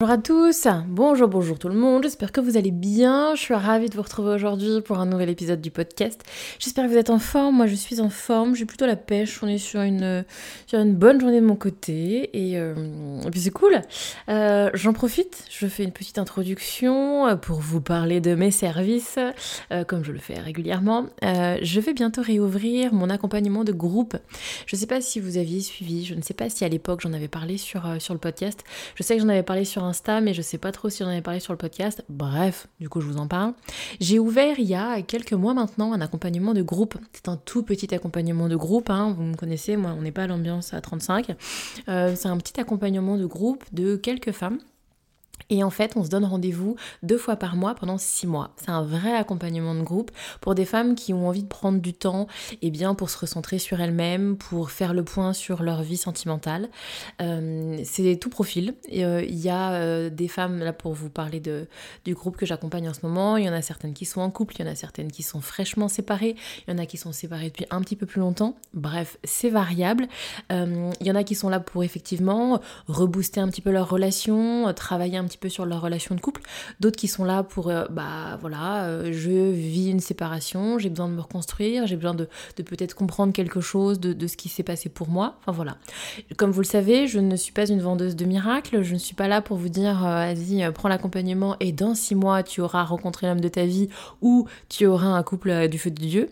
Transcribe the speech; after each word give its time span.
Bonjour 0.00 0.14
à 0.14 0.18
tous, 0.18 0.66
bonjour 0.88 1.28
bonjour 1.28 1.58
tout 1.58 1.68
le 1.68 1.74
monde, 1.74 2.04
j'espère 2.04 2.32
que 2.32 2.40
vous 2.40 2.56
allez 2.56 2.70
bien, 2.70 3.34
je 3.34 3.40
suis 3.42 3.52
ravie 3.52 3.90
de 3.90 3.94
vous 3.94 4.00
retrouver 4.00 4.30
aujourd'hui 4.30 4.80
pour 4.80 4.98
un 4.98 5.04
nouvel 5.04 5.28
épisode 5.28 5.60
du 5.60 5.70
podcast. 5.70 6.24
J'espère 6.58 6.86
que 6.86 6.90
vous 6.90 6.96
êtes 6.96 7.10
en 7.10 7.18
forme, 7.18 7.56
moi 7.56 7.66
je 7.66 7.74
suis 7.74 8.00
en 8.00 8.08
forme, 8.08 8.54
j'ai 8.54 8.64
plutôt 8.64 8.86
la 8.86 8.96
pêche, 8.96 9.42
on 9.42 9.46
est 9.46 9.58
sur 9.58 9.82
une, 9.82 10.24
sur 10.66 10.78
une 10.78 10.94
bonne 10.94 11.20
journée 11.20 11.42
de 11.42 11.44
mon 11.44 11.54
côté 11.54 12.30
et, 12.32 12.56
euh, 12.56 12.74
puis 13.30 13.40
c'est 13.40 13.50
cool. 13.50 13.82
Euh, 14.30 14.70
j'en 14.72 14.94
profite, 14.94 15.44
je 15.50 15.66
fais 15.66 15.84
une 15.84 15.92
petite 15.92 16.16
introduction 16.16 17.36
pour 17.36 17.60
vous 17.60 17.82
parler 17.82 18.22
de 18.22 18.34
mes 18.34 18.52
services, 18.52 19.18
euh, 19.70 19.84
comme 19.84 20.02
je 20.02 20.12
le 20.12 20.18
fais 20.18 20.40
régulièrement. 20.40 21.08
je 21.22 21.78
vais 21.78 21.92
bientôt 21.92 22.22
réouvrir 22.22 22.94
mon 22.94 23.10
accompagnement 23.10 23.64
de 23.64 23.72
groupe. 23.72 24.16
Je 24.64 24.76
ne 24.76 24.80
sais 24.80 24.86
pas 24.86 25.02
si 25.02 25.20
vous 25.20 25.36
aviez 25.36 25.60
suivi, 25.60 26.06
je 26.06 26.14
ne 26.14 26.22
sais 26.22 26.32
pas 26.32 26.48
si 26.48 26.64
à 26.64 26.68
l'époque 26.70 27.02
j'en 27.02 27.12
avais 27.12 27.28
parlé 27.28 27.58
sur, 27.58 27.82
sur 27.98 28.14
le 28.14 28.20
podcast, 28.20 28.64
je 28.94 29.02
sais 29.02 29.16
que 29.16 29.20
j'en 29.20 29.28
avais 29.28 29.42
parlé 29.42 29.66
sur 29.66 29.84
un 29.84 29.89
Insta, 29.90 30.20
mais 30.20 30.34
je 30.34 30.42
sais 30.42 30.58
pas 30.58 30.72
trop 30.72 30.88
si 30.88 31.02
j'en 31.02 31.10
avais 31.10 31.20
parlé 31.20 31.40
sur 31.40 31.52
le 31.52 31.58
podcast. 31.58 32.04
Bref, 32.08 32.68
du 32.80 32.88
coup, 32.88 33.00
je 33.00 33.06
vous 33.06 33.18
en 33.18 33.26
parle. 33.26 33.52
J'ai 34.00 34.18
ouvert 34.18 34.58
il 34.58 34.66
y 34.66 34.74
a 34.74 35.02
quelques 35.02 35.32
mois 35.32 35.52
maintenant 35.52 35.92
un 35.92 36.00
accompagnement 36.00 36.54
de 36.54 36.62
groupe. 36.62 36.96
C'est 37.12 37.28
un 37.28 37.36
tout 37.36 37.62
petit 37.62 37.94
accompagnement 37.94 38.48
de 38.48 38.56
groupe, 38.56 38.88
hein. 38.90 39.14
vous 39.16 39.24
me 39.24 39.36
connaissez, 39.36 39.76
moi, 39.76 39.94
on 39.98 40.02
n'est 40.02 40.12
pas 40.12 40.22
à 40.22 40.26
l'ambiance 40.26 40.72
à 40.72 40.80
35. 40.80 41.36
Euh, 41.88 42.14
c'est 42.16 42.28
un 42.28 42.36
petit 42.38 42.60
accompagnement 42.60 43.16
de 43.16 43.26
groupe 43.26 43.64
de 43.72 43.96
quelques 43.96 44.32
femmes 44.32 44.58
et 45.48 45.64
en 45.64 45.70
fait, 45.70 45.96
on 45.96 46.04
se 46.04 46.10
donne 46.10 46.24
rendez-vous 46.24 46.76
deux 47.02 47.18
fois 47.18 47.36
par 47.36 47.56
mois 47.56 47.74
pendant 47.74 47.98
six 47.98 48.26
mois. 48.26 48.50
C'est 48.56 48.70
un 48.70 48.82
vrai 48.82 49.14
accompagnement 49.14 49.74
de 49.74 49.82
groupe 49.82 50.10
pour 50.40 50.54
des 50.54 50.64
femmes 50.64 50.94
qui 50.94 51.12
ont 51.12 51.28
envie 51.28 51.42
de 51.42 51.48
prendre 51.48 51.80
du 51.80 51.94
temps 51.94 52.26
et 52.52 52.58
eh 52.62 52.70
bien 52.70 52.94
pour 52.94 53.10
se 53.10 53.18
recentrer 53.18 53.58
sur 53.58 53.80
elles-mêmes, 53.80 54.36
pour 54.36 54.70
faire 54.70 54.94
le 54.94 55.04
point 55.04 55.32
sur 55.32 55.62
leur 55.62 55.82
vie 55.82 55.96
sentimentale. 55.96 56.68
Euh, 57.20 57.80
c'est 57.84 58.16
tout 58.16 58.30
profil. 58.30 58.74
Euh, 58.92 59.24
il 59.26 59.38
y 59.38 59.48
a 59.48 59.72
euh, 59.72 60.10
des 60.10 60.28
femmes, 60.28 60.58
là 60.58 60.72
pour 60.72 60.92
vous 60.92 61.10
parler 61.10 61.40
de, 61.40 61.66
du 62.04 62.14
groupe 62.14 62.36
que 62.36 62.46
j'accompagne 62.46 62.88
en 62.88 62.94
ce 62.94 63.00
moment, 63.02 63.36
il 63.36 63.44
y 63.44 63.48
en 63.48 63.52
a 63.52 63.62
certaines 63.62 63.94
qui 63.94 64.04
sont 64.04 64.20
en 64.20 64.30
couple, 64.30 64.54
il 64.58 64.64
y 64.64 64.68
en 64.68 64.72
a 64.72 64.74
certaines 64.74 65.10
qui 65.10 65.22
sont 65.22 65.40
fraîchement 65.40 65.88
séparées, 65.88 66.36
il 66.66 66.72
y 66.72 66.74
en 66.74 66.78
a 66.78 66.86
qui 66.86 66.96
sont 66.96 67.12
séparées 67.12 67.48
depuis 67.48 67.66
un 67.70 67.80
petit 67.80 67.96
peu 67.96 68.06
plus 68.06 68.20
longtemps. 68.20 68.56
Bref, 68.74 69.18
c'est 69.24 69.50
variable. 69.50 70.08
il 70.50 71.06
y 71.06 71.10
en 71.10 71.14
a 71.14 71.24
qui 71.24 71.34
sont 71.34 71.48
là 71.48 71.60
pour 71.60 71.84
effectivement 71.84 72.60
rebooster 72.88 73.40
un 73.40 73.48
petit 73.48 73.60
peu 73.60 73.70
leur 73.70 73.88
relation, 73.88 74.72
travailler 74.74 75.16
un 75.16 75.24
petit 75.30 75.38
peu 75.38 75.48
sur 75.48 75.64
leur 75.64 75.80
relation 75.80 76.14
de 76.14 76.20
couple, 76.20 76.42
d'autres 76.80 76.96
qui 76.96 77.08
sont 77.08 77.24
là 77.24 77.42
pour, 77.42 77.68
euh, 77.68 77.84
bah 77.90 78.36
voilà, 78.40 78.84
euh, 78.84 79.12
je 79.12 79.50
vis 79.50 79.90
une 79.90 80.00
séparation, 80.00 80.78
j'ai 80.78 80.90
besoin 80.90 81.08
de 81.08 81.14
me 81.14 81.20
reconstruire, 81.20 81.86
j'ai 81.86 81.96
besoin 81.96 82.14
de, 82.14 82.28
peut-être 82.56 82.94
comprendre 82.94 83.32
quelque 83.32 83.60
chose 83.60 84.00
de, 84.00 84.26
ce 84.26 84.36
qui 84.36 84.48
s'est 84.48 84.62
passé 84.62 84.88
pour 84.88 85.08
moi, 85.08 85.36
enfin 85.40 85.52
voilà. 85.52 85.76
Comme 86.36 86.50
vous 86.50 86.60
le 86.60 86.66
savez, 86.66 87.06
je 87.06 87.18
ne 87.20 87.36
suis 87.36 87.52
pas 87.52 87.66
une 87.66 87.80
vendeuse 87.80 88.16
de 88.16 88.24
miracles, 88.24 88.82
je 88.82 88.94
ne 88.94 88.98
suis 88.98 89.14
pas 89.14 89.28
là 89.28 89.40
pour 89.40 89.56
vous 89.56 89.68
dire, 89.68 90.04
euh, 90.04 90.34
vas-y, 90.34 90.70
prends 90.72 90.88
l'accompagnement 90.88 91.56
et 91.60 91.72
dans 91.72 91.94
six 91.94 92.14
mois, 92.14 92.42
tu 92.42 92.60
auras 92.60 92.82
rencontré 92.82 93.26
l'homme 93.26 93.40
de 93.40 93.48
ta 93.48 93.64
vie 93.64 93.88
ou 94.20 94.46
tu 94.68 94.86
auras 94.86 95.08
un 95.08 95.22
couple 95.22 95.68
du 95.68 95.78
feu 95.78 95.90
de 95.90 96.00
Dieu. 96.00 96.28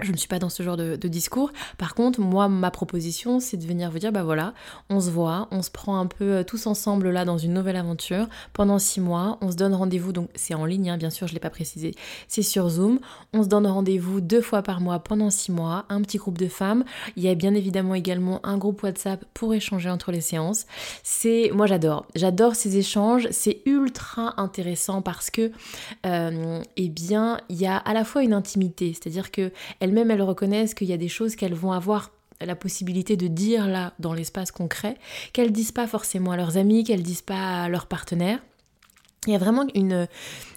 Je 0.00 0.10
ne 0.10 0.16
suis 0.16 0.26
pas 0.26 0.40
dans 0.40 0.48
ce 0.48 0.64
genre 0.64 0.76
de, 0.76 0.96
discours. 0.96 1.52
Par 1.78 1.94
contre, 1.94 2.20
moi, 2.20 2.48
ma 2.48 2.72
proposition, 2.72 3.38
c'est 3.38 3.56
de 3.56 3.64
venir 3.64 3.92
vous 3.92 4.00
dire, 4.00 4.10
bah 4.10 4.24
voilà, 4.24 4.52
on 4.90 4.98
se 4.98 5.08
voit, 5.08 5.46
on 5.52 5.62
se 5.62 5.70
prend 5.70 6.00
un 6.00 6.06
peu 6.06 6.24
euh, 6.24 6.42
tous 6.42 6.66
ensemble 6.66 7.10
là 7.10 7.24
dans 7.24 7.38
une 7.38 7.54
nouvelle 7.54 7.76
aventure 7.76 8.26
pendant 8.54 8.80
six 8.80 9.00
mois. 9.00 9.38
On 9.40 9.52
se 9.52 9.56
donne 9.56 9.72
rendez-vous, 9.72 10.12
donc 10.12 10.30
c'est 10.34 10.54
en 10.54 10.64
ligne, 10.64 10.90
hein, 10.90 10.96
bien 10.96 11.10
sûr, 11.10 11.28
je 11.28 11.32
ne 11.32 11.36
l'ai 11.36 11.40
pas 11.40 11.50
précisé, 11.50 11.94
c'est 12.26 12.42
sur 12.42 12.68
Zoom. 12.70 12.98
On 13.32 13.44
se 13.44 13.48
donne 13.48 13.68
rendez-vous 13.68 14.20
deux 14.20 14.40
fois 14.40 14.62
par 14.62 14.80
mois 14.80 14.98
pendant 14.98 15.30
six 15.30 15.52
mois, 15.52 15.84
un 15.88 16.02
petit 16.02 16.18
groupe 16.18 16.38
de 16.38 16.48
femmes. 16.48 16.84
Il 17.14 17.22
y 17.22 17.28
a 17.28 17.36
bien 17.36 17.54
évidemment 17.54 17.94
également 17.94 18.44
un 18.44 18.58
groupe 18.58 18.82
WhatsApp 18.82 19.24
pour 19.32 19.54
échanger 19.54 19.90
entre 19.90 20.10
les 20.10 20.20
séances. 20.20 20.66
C'est, 21.04 21.52
moi, 21.54 21.66
j'adore, 21.66 22.06
j'adore 22.16 22.56
ces 22.56 22.78
échanges. 22.78 23.28
C'est 23.30 23.62
ultra 23.64 24.34
intéressant 24.40 25.02
parce 25.02 25.30
que, 25.30 25.52
euh, 26.04 26.60
eh 26.76 26.88
bien, 26.88 27.38
il 27.48 27.60
y 27.60 27.66
a 27.66 27.76
à 27.76 27.94
la 27.94 28.02
fois 28.02 28.24
une 28.24 28.32
intimité, 28.32 28.92
c'est-à-dire 28.92 29.30
que 29.30 29.52
elles-mêmes, 29.84 30.10
elles 30.10 30.22
reconnaissent 30.22 30.74
qu'il 30.74 30.88
y 30.88 30.92
a 30.92 30.96
des 30.96 31.08
choses 31.08 31.36
qu'elles 31.36 31.54
vont 31.54 31.72
avoir 31.72 32.10
la 32.40 32.56
possibilité 32.56 33.16
de 33.16 33.28
dire 33.28 33.66
là 33.68 33.92
dans 33.98 34.12
l'espace 34.12 34.50
concret, 34.50 34.96
qu'elles 35.32 35.52
disent 35.52 35.72
pas 35.72 35.86
forcément 35.86 36.32
à 36.32 36.36
leurs 36.36 36.56
amis, 36.56 36.84
qu'elles 36.84 37.02
disent 37.02 37.22
pas 37.22 37.62
à 37.62 37.68
leurs 37.68 37.86
partenaires. 37.86 38.40
Il 39.26 39.32
y 39.32 39.36
a 39.36 39.38
vraiment 39.38 39.66
une, 39.74 40.06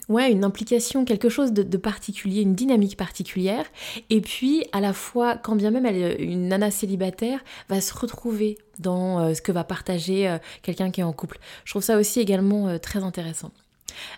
ouais, 0.09 0.31
une 0.31 0.43
implication, 0.43 1.05
quelque 1.05 1.29
chose 1.29 1.53
de, 1.53 1.77
particulier, 1.77 2.41
une 2.41 2.55
dynamique 2.55 2.97
particulière. 2.97 3.65
Et 4.09 4.21
puis, 4.21 4.65
à 4.71 4.81
la 4.81 4.93
fois, 4.93 5.38
quand 5.38 5.55
bien 5.55 5.71
même 5.71 5.85
une 6.19 6.49
nana 6.49 6.71
célibataire 6.71 7.39
va 7.69 7.81
se 7.81 7.94
retrouver 7.94 8.57
dans 8.79 9.19
euh, 9.19 9.33
ce 9.33 9.41
que 9.41 9.51
va 9.51 9.63
partager 9.63 10.27
euh, 10.27 10.38
quelqu'un 10.61 10.91
qui 10.91 11.01
est 11.01 11.05
en 11.05 11.13
couple. 11.13 11.39
Je 11.65 11.71
trouve 11.71 11.83
ça 11.83 11.97
aussi 11.97 12.19
également 12.19 12.67
euh, 12.67 12.77
très 12.77 13.03
intéressant. 13.03 13.51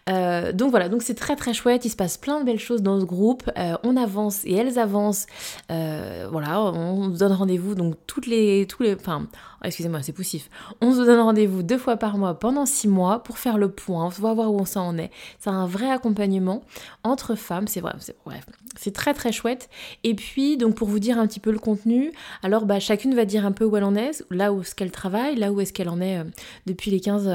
Euh, 0.09 0.51
donc 0.53 0.72
voilà, 0.72 0.90
donc 0.90 1.01
c'est 1.01 1.16
très 1.16 1.35
très 1.35 1.53
chouette, 1.53 1.85
il 1.85 1.90
se 1.90 1.95
passe 1.95 2.17
plein 2.17 2.40
de 2.40 2.45
belles 2.45 2.59
choses 2.59 2.81
dans 2.81 3.00
ce 3.00 3.06
groupe, 3.06 3.50
euh, 3.57 3.75
on 3.84 3.97
avance 3.97 4.44
et 4.45 4.53
elles 4.53 4.79
avancent, 4.79 5.28
euh, 5.72 6.28
voilà, 6.31 6.62
on 6.62 7.13
se 7.13 7.19
donne 7.19 7.31
rendez-vous 7.31 7.75
donc 7.75 7.95
toutes 8.07 8.28
les, 8.28 8.66
tous 8.67 8.84
les, 8.84 8.95
enfin, 8.95 9.28
excusez-moi, 9.63 10.01
c'est 10.01 10.13
poussif, 10.13 10.50
on 10.81 10.94
se 10.94 11.01
donne 11.01 11.19
rendez-vous 11.19 11.63
deux 11.63 11.78
fois 11.78 11.97
par 11.97 12.17
mois 12.17 12.40
pendant 12.40 12.66
six 12.66 12.88
mois 12.88 13.23
pour 13.23 13.38
faire 13.38 13.57
le 13.57 13.69
point, 13.69 14.06
on 14.06 14.09
va 14.09 14.34
voir 14.34 14.51
où 14.51 14.59
on 14.59 14.66
s'en 14.66 14.97
est, 14.97 15.12
c'est 15.40 15.50
un 15.50 15.67
vrai 15.67 15.90
accompagnement 15.91 16.63
entre 17.03 17.35
femmes, 17.35 17.67
c'est 17.67 17.81
vrai, 17.81 17.94
c'est 18.00 18.16
bref, 18.25 18.46
c'est 18.75 18.94
très 18.94 19.13
très 19.13 19.31
chouette, 19.31 19.69
et 20.03 20.16
puis 20.16 20.57
donc 20.57 20.75
pour 20.75 20.88
vous 20.88 21.00
dire 21.00 21.19
un 21.19 21.28
petit 21.28 21.40
peu 21.40 21.51
le 21.51 21.59
contenu, 21.59 22.11
alors 22.44 22.66
bah 22.66 22.79
chacune 22.79 23.13
va 23.13 23.25
dire 23.25 23.46
un 23.46 23.51
peu 23.51 23.66
où 23.66 23.75
elle 23.78 23.84
en 23.84 23.96
est, 23.96 24.23
là 24.31 24.53
où 24.53 24.61
est-ce 24.61 24.75
qu'elle 24.75 24.91
travaille, 24.91 25.35
là 25.35 25.51
où 25.51 25.61
est-ce 25.61 25.73
qu'elle 25.73 25.90
en 25.90 26.01
est 26.01 26.23
depuis 26.66 26.90
les 26.90 27.00
15, 27.00 27.29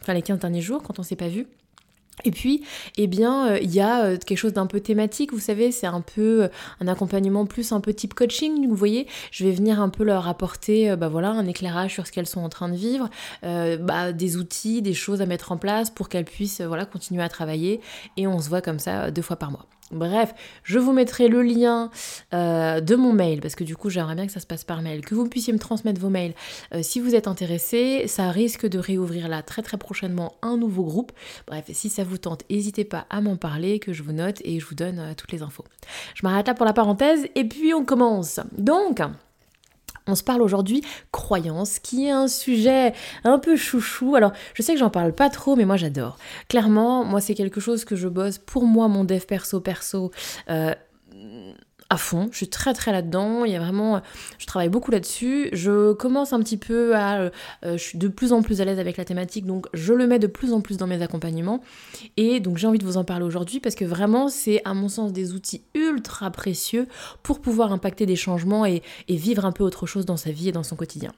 enfin 0.00 0.14
les 0.14 0.22
15 0.22 0.38
derniers 0.38 0.60
jours 0.60 0.82
quand 0.82 0.98
on 0.98 1.02
s'est 1.02 1.16
pas 1.16 1.28
vu, 1.28 1.46
et 2.24 2.30
puis, 2.30 2.62
eh 2.96 3.06
bien, 3.06 3.52
euh, 3.52 3.58
il 3.60 3.74
y 3.74 3.80
a 3.80 4.04
euh, 4.04 4.16
quelque 4.18 4.38
chose 4.38 4.52
d'un 4.52 4.66
peu 4.66 4.80
thématique, 4.80 5.32
vous 5.32 5.40
savez, 5.40 5.72
c'est 5.72 5.86
un 5.86 6.00
peu 6.00 6.44
euh, 6.44 6.48
un 6.80 6.88
accompagnement 6.88 7.46
plus 7.46 7.72
un 7.72 7.80
peu 7.80 7.94
type 7.94 8.14
coaching, 8.14 8.68
vous 8.68 8.74
voyez, 8.74 9.06
je 9.30 9.44
vais 9.44 9.52
venir 9.52 9.80
un 9.80 9.88
peu 9.88 10.04
leur 10.04 10.28
apporter, 10.28 10.94
bah 10.96 11.08
voilà, 11.08 11.30
un 11.30 11.46
éclairage 11.46 11.94
sur 11.94 12.06
ce 12.06 12.12
qu'elles 12.12 12.26
sont 12.26 12.40
en 12.40 12.48
train 12.48 12.68
de 12.68 12.76
vivre, 12.76 13.08
bah, 13.42 14.12
des 14.12 14.36
outils, 14.36 14.82
des 14.82 14.94
choses 14.94 15.22
à 15.22 15.26
mettre 15.26 15.52
en 15.52 15.56
place 15.56 15.90
pour 15.90 16.08
qu'elles 16.08 16.24
puissent, 16.24 16.60
voilà, 16.60 16.84
continuer 16.84 17.22
à 17.22 17.28
travailler, 17.28 17.80
et 18.16 18.26
on 18.26 18.40
se 18.40 18.48
voit 18.48 18.60
comme 18.60 18.78
ça 18.78 19.10
deux 19.10 19.22
fois 19.22 19.36
par 19.36 19.50
mois. 19.50 19.66
Bref, 19.90 20.34
je 20.62 20.78
vous 20.78 20.92
mettrai 20.92 21.28
le 21.28 21.42
lien 21.42 21.90
euh, 22.32 22.80
de 22.80 22.94
mon 22.94 23.12
mail, 23.12 23.40
parce 23.40 23.54
que 23.54 23.64
du 23.64 23.76
coup 23.76 23.90
j'aimerais 23.90 24.14
bien 24.14 24.26
que 24.26 24.32
ça 24.32 24.40
se 24.40 24.46
passe 24.46 24.64
par 24.64 24.82
mail, 24.82 25.04
que 25.04 25.14
vous 25.14 25.28
puissiez 25.28 25.52
me 25.52 25.58
transmettre 25.58 26.00
vos 26.00 26.10
mails 26.10 26.34
euh, 26.74 26.80
si 26.82 27.00
vous 27.00 27.14
êtes 27.14 27.26
intéressé. 27.26 28.06
Ça 28.06 28.30
risque 28.30 28.66
de 28.66 28.78
réouvrir 28.78 29.28
là 29.28 29.42
très 29.42 29.62
très 29.62 29.78
prochainement 29.78 30.34
un 30.42 30.56
nouveau 30.56 30.84
groupe. 30.84 31.12
Bref, 31.46 31.64
si 31.72 31.88
ça 31.88 32.04
vous 32.04 32.18
tente, 32.18 32.44
n'hésitez 32.50 32.84
pas 32.84 33.06
à 33.10 33.20
m'en 33.20 33.36
parler, 33.36 33.78
que 33.78 33.92
je 33.92 34.02
vous 34.02 34.12
note 34.12 34.40
et 34.44 34.60
je 34.60 34.66
vous 34.66 34.74
donne 34.74 34.98
euh, 34.98 35.14
toutes 35.16 35.32
les 35.32 35.42
infos. 35.42 35.64
Je 36.14 36.24
m'arrête 36.24 36.46
là 36.46 36.54
pour 36.54 36.66
la 36.66 36.72
parenthèse 36.72 37.26
et 37.34 37.44
puis 37.44 37.74
on 37.74 37.84
commence. 37.84 38.40
Donc... 38.56 39.00
On 40.10 40.14
se 40.14 40.24
parle 40.24 40.42
aujourd'hui 40.42 40.82
croyance, 41.12 41.78
qui 41.78 42.06
est 42.06 42.10
un 42.10 42.28
sujet 42.28 42.92
un 43.24 43.38
peu 43.38 43.56
chouchou. 43.56 44.16
Alors, 44.16 44.32
je 44.54 44.62
sais 44.62 44.72
que 44.72 44.78
j'en 44.78 44.90
parle 44.90 45.12
pas 45.12 45.30
trop, 45.30 45.56
mais 45.56 45.64
moi 45.64 45.76
j'adore. 45.76 46.18
Clairement, 46.48 47.04
moi 47.04 47.20
c'est 47.20 47.34
quelque 47.34 47.60
chose 47.60 47.84
que 47.84 47.96
je 47.96 48.08
bosse 48.08 48.38
pour 48.38 48.64
moi, 48.64 48.88
mon 48.88 49.04
dev 49.04 49.24
perso 49.24 49.60
perso. 49.60 50.10
Euh, 50.48 50.74
à 51.90 51.96
fond, 51.96 52.28
je 52.30 52.36
suis 52.36 52.48
très 52.48 52.72
très 52.72 52.92
là-dedans, 52.92 53.44
il 53.44 53.52
y 53.52 53.56
a 53.56 53.58
vraiment, 53.58 54.00
je 54.38 54.46
travaille 54.46 54.68
beaucoup 54.68 54.92
là-dessus, 54.92 55.48
je 55.52 55.92
commence 55.92 56.32
un 56.32 56.38
petit 56.38 56.56
peu 56.56 56.94
à, 56.96 57.18
euh, 57.18 57.30
je 57.64 57.76
suis 57.76 57.98
de 57.98 58.06
plus 58.06 58.32
en 58.32 58.42
plus 58.42 58.60
à 58.60 58.64
l'aise 58.64 58.78
avec 58.78 58.96
la 58.96 59.04
thématique, 59.04 59.44
donc 59.44 59.66
je 59.74 59.92
le 59.92 60.06
mets 60.06 60.20
de 60.20 60.28
plus 60.28 60.52
en 60.52 60.60
plus 60.60 60.76
dans 60.76 60.86
mes 60.86 61.02
accompagnements, 61.02 61.60
et 62.16 62.38
donc 62.38 62.58
j'ai 62.58 62.68
envie 62.68 62.78
de 62.78 62.86
vous 62.86 62.96
en 62.96 63.04
parler 63.04 63.24
aujourd'hui 63.24 63.58
parce 63.58 63.74
que 63.74 63.84
vraiment 63.84 64.28
c'est 64.28 64.62
à 64.64 64.72
mon 64.72 64.88
sens 64.88 65.12
des 65.12 65.32
outils 65.32 65.62
ultra 65.74 66.30
précieux 66.30 66.86
pour 67.24 67.40
pouvoir 67.40 67.72
impacter 67.72 68.06
des 68.06 68.16
changements 68.16 68.64
et 68.64 68.82
vivre 69.08 69.44
un 69.44 69.52
peu 69.52 69.64
autre 69.64 69.86
chose 69.86 70.06
dans 70.06 70.16
sa 70.16 70.30
vie 70.30 70.48
et 70.48 70.52
dans 70.52 70.62
son 70.62 70.76
quotidien. 70.76 71.12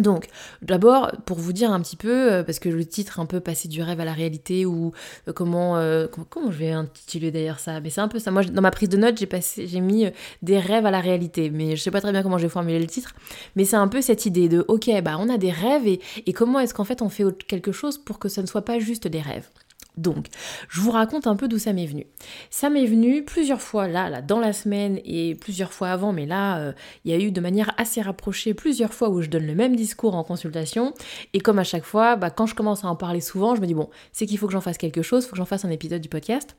Donc, 0.00 0.26
d'abord, 0.62 1.10
pour 1.24 1.38
vous 1.38 1.52
dire 1.52 1.70
un 1.70 1.80
petit 1.80 1.96
peu, 1.96 2.32
euh, 2.32 2.42
parce 2.42 2.58
que 2.58 2.68
le 2.68 2.84
titre 2.84 3.20
un 3.20 3.26
peu 3.26 3.40
passer 3.40 3.68
du 3.68 3.82
rêve 3.82 4.00
à 4.00 4.04
la 4.04 4.12
réalité, 4.12 4.66
ou 4.66 4.92
euh, 5.28 5.32
comment, 5.32 5.78
euh, 5.78 6.06
comment, 6.06 6.50
je 6.50 6.58
vais 6.58 6.72
intituler 6.72 7.30
d'ailleurs 7.30 7.58
ça, 7.58 7.80
mais 7.80 7.90
c'est 7.90 8.00
un 8.00 8.08
peu 8.08 8.18
ça. 8.18 8.30
Moi, 8.30 8.44
dans 8.44 8.62
ma 8.62 8.70
prise 8.70 8.88
de 8.88 8.96
notes, 8.96 9.18
j'ai 9.18 9.26
passé, 9.26 9.66
j'ai 9.66 9.80
mis 9.80 10.06
des 10.42 10.58
rêves 10.58 10.86
à 10.86 10.90
la 10.90 11.00
réalité, 11.00 11.50
mais 11.50 11.76
je 11.76 11.82
sais 11.82 11.90
pas 11.90 12.00
très 12.00 12.12
bien 12.12 12.22
comment 12.22 12.38
j'ai 12.38 12.48
formulé 12.48 12.78
le 12.78 12.86
titre, 12.86 13.14
mais 13.54 13.64
c'est 13.64 13.76
un 13.76 13.88
peu 13.88 14.02
cette 14.02 14.26
idée 14.26 14.48
de, 14.48 14.64
ok, 14.68 14.90
bah 15.02 15.16
on 15.18 15.28
a 15.28 15.38
des 15.38 15.50
rêves 15.50 15.86
et, 15.86 16.00
et 16.26 16.32
comment 16.32 16.60
est-ce 16.60 16.74
qu'en 16.74 16.84
fait 16.84 17.02
on 17.02 17.08
fait 17.08 17.24
quelque 17.46 17.72
chose 17.72 17.98
pour 17.98 18.18
que 18.18 18.28
ça 18.28 18.42
ne 18.42 18.46
soit 18.46 18.64
pas 18.64 18.78
juste 18.78 19.08
des 19.08 19.20
rêves? 19.20 19.48
Donc, 19.96 20.26
je 20.68 20.80
vous 20.80 20.90
raconte 20.90 21.26
un 21.26 21.36
peu 21.36 21.48
d'où 21.48 21.58
ça 21.58 21.72
m'est 21.72 21.86
venu. 21.86 22.06
Ça 22.50 22.68
m'est 22.68 22.84
venu 22.84 23.24
plusieurs 23.24 23.62
fois 23.62 23.88
là, 23.88 24.10
là, 24.10 24.20
dans 24.20 24.40
la 24.40 24.52
semaine 24.52 25.00
et 25.04 25.34
plusieurs 25.34 25.72
fois 25.72 25.88
avant, 25.88 26.12
mais 26.12 26.26
là, 26.26 26.58
euh, 26.58 26.72
il 27.04 27.12
y 27.12 27.14
a 27.14 27.18
eu 27.18 27.30
de 27.30 27.40
manière 27.40 27.72
assez 27.78 28.02
rapprochée 28.02 28.52
plusieurs 28.52 28.92
fois 28.92 29.08
où 29.08 29.22
je 29.22 29.30
donne 29.30 29.46
le 29.46 29.54
même 29.54 29.74
discours 29.74 30.14
en 30.14 30.22
consultation. 30.22 30.92
Et 31.32 31.40
comme 31.40 31.58
à 31.58 31.64
chaque 31.64 31.84
fois, 31.84 32.16
bah, 32.16 32.30
quand 32.30 32.46
je 32.46 32.54
commence 32.54 32.84
à 32.84 32.88
en 32.88 32.96
parler 32.96 33.22
souvent, 33.22 33.54
je 33.54 33.62
me 33.62 33.66
dis 33.66 33.74
bon, 33.74 33.88
c'est 34.12 34.26
qu'il 34.26 34.36
faut 34.36 34.46
que 34.46 34.52
j'en 34.52 34.60
fasse 34.60 34.78
quelque 34.78 35.02
chose, 35.02 35.24
il 35.24 35.28
faut 35.28 35.32
que 35.32 35.38
j'en 35.38 35.46
fasse 35.46 35.64
un 35.64 35.70
épisode 35.70 36.02
du 36.02 36.10
podcast. 36.10 36.56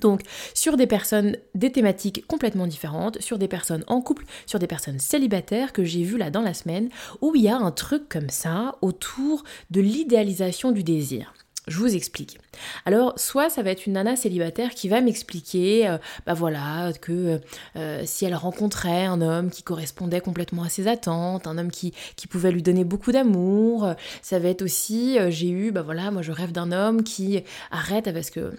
Donc, 0.00 0.22
sur 0.54 0.76
des 0.76 0.86
personnes, 0.86 1.36
des 1.54 1.72
thématiques 1.72 2.24
complètement 2.26 2.68
différentes, 2.68 3.20
sur 3.20 3.38
des 3.38 3.48
personnes 3.48 3.84
en 3.88 4.00
couple, 4.00 4.24
sur 4.46 4.60
des 4.60 4.68
personnes 4.68 5.00
célibataires 5.00 5.72
que 5.72 5.82
j'ai 5.82 6.04
vues 6.04 6.18
là 6.18 6.30
dans 6.30 6.42
la 6.42 6.54
semaine, 6.54 6.90
où 7.20 7.34
il 7.34 7.42
y 7.42 7.48
a 7.48 7.56
un 7.56 7.72
truc 7.72 8.08
comme 8.08 8.30
ça 8.30 8.76
autour 8.82 9.42
de 9.70 9.80
l'idéalisation 9.80 10.70
du 10.70 10.84
désir. 10.84 11.34
Je 11.70 11.76
vous 11.76 11.94
explique. 11.94 12.36
Alors, 12.84 13.16
soit 13.16 13.48
ça 13.48 13.62
va 13.62 13.70
être 13.70 13.86
une 13.86 13.92
nana 13.92 14.16
célibataire 14.16 14.70
qui 14.70 14.88
va 14.88 15.00
m'expliquer, 15.00 15.88
euh, 15.88 15.98
bah 16.26 16.34
voilà, 16.34 16.92
que 17.00 17.40
euh, 17.76 18.02
si 18.04 18.24
elle 18.24 18.34
rencontrait 18.34 19.04
un 19.04 19.20
homme 19.20 19.50
qui 19.50 19.62
correspondait 19.62 20.20
complètement 20.20 20.64
à 20.64 20.68
ses 20.68 20.88
attentes, 20.88 21.46
un 21.46 21.58
homme 21.58 21.70
qui, 21.70 21.92
pouvait 22.28 22.50
lui 22.50 22.62
donner 22.62 22.82
beaucoup 22.82 23.12
d'amour, 23.12 23.94
ça 24.20 24.40
va 24.40 24.48
être 24.48 24.62
aussi, 24.62 25.16
euh, 25.16 25.30
j'ai 25.30 25.48
eu, 25.48 25.70
bah 25.70 25.82
voilà, 25.82 26.10
moi 26.10 26.22
je 26.22 26.32
rêve 26.32 26.50
d'un 26.50 26.72
homme 26.72 27.04
qui 27.04 27.40
arrête 27.70 28.12
parce 28.12 28.30
que 28.30 28.52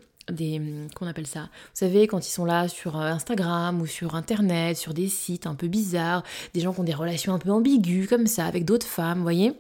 qu'on 0.96 1.08
appelle 1.08 1.28
ça? 1.28 1.42
Vous 1.42 1.48
savez 1.74 2.08
quand 2.08 2.26
ils 2.26 2.32
sont 2.32 2.46
là 2.46 2.70
sur 2.70 2.96
Instagram 2.96 3.82
ou 3.82 3.88
sur 3.88 4.16
internet 4.16 4.78
sur 4.78 4.94
des 4.94 5.10
sites 5.10 5.46
un 5.46 5.56
peu 5.56 5.68
bizarres 5.68 6.24
des 6.54 6.62
gens 6.62 6.72
qui 6.72 6.80
ont 6.80 6.86
des 6.86 6.94
relations 6.94 7.34
un 7.34 7.40
peu 7.40 7.50
ambiguës 7.50 8.08
comme 8.08 8.28
ça 8.28 8.46
avec 8.46 8.64
d'autres 8.64 8.88
femmes 8.88 9.24
voyez? 9.24 9.54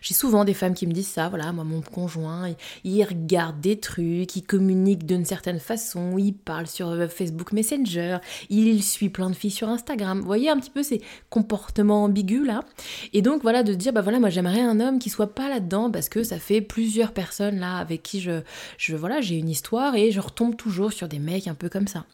J'ai 0.00 0.14
souvent 0.14 0.44
des 0.44 0.54
femmes 0.54 0.74
qui 0.74 0.86
me 0.86 0.92
disent 0.92 1.08
ça, 1.08 1.28
voilà, 1.28 1.52
moi 1.52 1.64
mon 1.64 1.80
conjoint, 1.80 2.54
il, 2.84 3.04
regarde 3.04 3.60
des 3.60 3.78
trucs, 3.78 4.36
il 4.36 4.42
communique 4.42 5.06
d'une 5.06 5.24
certaine 5.24 5.60
façon, 5.60 6.18
il 6.18 6.34
parle 6.34 6.66
sur 6.66 6.88
euh, 6.88 7.08
Facebook 7.08 7.52
Messenger, 7.52 8.18
il 8.50 8.82
suit 8.82 9.08
plein 9.08 9.30
de 9.30 9.34
filles 9.34 9.50
sur 9.50 9.68
Instagram. 9.68 10.20
Vous 10.20 10.26
voyez 10.26 10.50
un 10.50 10.58
petit 10.58 10.70
peu 10.70 10.82
ces 10.82 11.02
comportements 11.30 12.04
ambigus 12.04 12.46
là? 12.46 12.60
Et 13.12 13.22
donc 13.22 13.42
voilà, 13.42 13.62
de 13.62 13.74
dire, 13.74 13.92
bah 13.92 14.02
voilà, 14.02 14.20
moi 14.20 14.30
j'aimerais 14.30 14.60
un 14.60 14.80
homme 14.80 14.98
qui 14.98 15.10
soit 15.10 15.34
pas 15.34 15.48
là-dedans 15.48 15.90
parce 15.90 16.08
que 16.08 16.22
ça 16.22 16.38
fait 16.38 16.60
plusieurs 16.60 17.12
personnes 17.12 17.58
là 17.58 17.76
avec 17.78 18.02
qui 18.02 18.20
je, 18.20 18.42
je 18.78 18.96
voilà, 18.96 19.20
j'ai 19.20 19.36
une 19.36 19.48
histoire 19.48 19.94
et 19.94 20.10
je 20.10 20.20
retombe 20.20 20.56
toujours 20.56 20.92
sur 20.92 21.08
des 21.08 21.18
mecs 21.18 21.48
un 21.48 21.54
peu 21.54 21.68
comme 21.68 21.88
ça. 21.88 22.04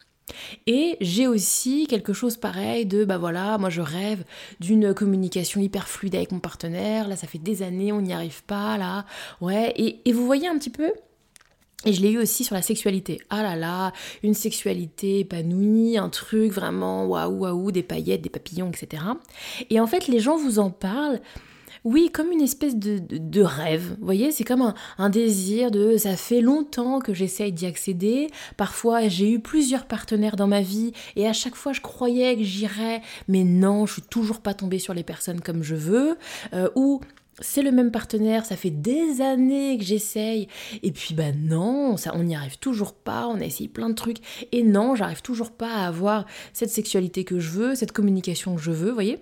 Et 0.67 0.97
j'ai 1.01 1.27
aussi 1.27 1.87
quelque 1.87 2.13
chose 2.13 2.37
pareil 2.37 2.85
de, 2.85 3.05
bah 3.05 3.17
voilà, 3.17 3.57
moi 3.57 3.69
je 3.69 3.81
rêve 3.81 4.23
d'une 4.59 4.93
communication 4.93 5.61
hyper 5.61 5.87
fluide 5.87 6.15
avec 6.15 6.31
mon 6.31 6.39
partenaire, 6.39 7.07
là 7.07 7.15
ça 7.15 7.27
fait 7.27 7.39
des 7.39 7.63
années, 7.63 7.91
on 7.91 8.01
n'y 8.01 8.13
arrive 8.13 8.43
pas, 8.43 8.77
là, 8.77 9.05
ouais, 9.41 9.73
et, 9.75 10.11
vous 10.13 10.25
voyez 10.25 10.47
un 10.47 10.57
petit 10.57 10.69
peu 10.69 10.91
et 11.83 11.93
je 11.93 12.01
l'ai 12.01 12.11
eu 12.11 12.19
aussi 12.19 12.43
sur 12.43 12.53
la 12.53 12.61
sexualité. 12.61 13.19
Ah 13.31 13.41
là 13.41 13.55
là, 13.55 13.91
une 14.21 14.35
sexualité 14.35 15.21
épanouie, 15.21 15.97
un 15.97 16.09
truc 16.09 16.51
vraiment 16.51 17.07
waouh 17.07 17.39
waouh, 17.39 17.71
des 17.71 17.81
paillettes, 17.81 18.21
des 18.21 18.29
papillons, 18.29 18.69
etc. 18.69 19.01
Et 19.71 19.79
en 19.79 19.87
fait, 19.87 20.07
les 20.07 20.19
gens 20.19 20.37
vous 20.37 20.59
en 20.59 20.69
parlent 20.69 21.19
oui, 21.83 22.11
comme 22.11 22.31
une 22.31 22.41
espèce 22.41 22.75
de, 22.75 23.41
rêve. 23.41 23.95
Vous 23.99 24.05
voyez, 24.05 24.31
c'est 24.31 24.43
comme 24.43 24.73
un, 24.97 25.09
désir 25.09 25.71
de 25.71 25.97
ça 25.97 26.15
fait 26.15 26.41
longtemps 26.41 26.99
que 26.99 27.13
j'essaye 27.13 27.51
d'y 27.51 27.65
accéder. 27.65 28.27
Parfois, 28.55 29.07
j'ai 29.07 29.31
eu 29.31 29.39
plusieurs 29.39 29.85
partenaires 29.85 30.35
dans 30.35 30.47
ma 30.47 30.61
vie 30.61 30.91
et 31.15 31.27
à 31.27 31.33
chaque 31.33 31.55
fois, 31.55 31.73
je 31.73 31.81
croyais 31.81 32.35
que 32.35 32.43
j'irais, 32.43 33.01
mais 33.27 33.43
non, 33.43 33.87
je 33.87 33.93
suis 33.93 34.01
toujours 34.03 34.41
pas 34.41 34.53
tombée 34.53 34.79
sur 34.79 34.93
les 34.93 35.03
personnes 35.03 35.41
comme 35.41 35.63
je 35.63 35.75
veux. 35.75 36.17
Euh, 36.53 36.69
ou 36.75 37.01
c'est 37.39 37.63
le 37.63 37.71
même 37.71 37.89
partenaire, 37.89 38.45
ça 38.45 38.55
fait 38.55 38.69
des 38.69 39.21
années 39.21 39.77
que 39.77 39.83
j'essaye, 39.83 40.47
et 40.83 40.91
puis 40.91 41.15
bah 41.15 41.31
non, 41.35 41.97
ça, 41.97 42.11
on 42.13 42.23
n'y 42.23 42.35
arrive 42.35 42.59
toujours 42.59 42.93
pas, 42.93 43.27
on 43.27 43.39
a 43.39 43.45
essayé 43.45 43.67
plein 43.67 43.89
de 43.89 43.95
trucs, 43.95 44.17
et 44.51 44.61
non, 44.61 44.93
j'arrive 44.95 45.23
toujours 45.23 45.51
pas 45.51 45.73
à 45.73 45.87
avoir 45.87 46.25
cette 46.53 46.69
sexualité 46.69 47.23
que 47.23 47.39
je 47.39 47.49
veux, 47.49 47.73
cette 47.73 47.93
communication 47.93 48.55
que 48.55 48.61
je 48.61 48.71
veux, 48.71 48.89
vous 48.89 48.93
voyez 48.93 49.17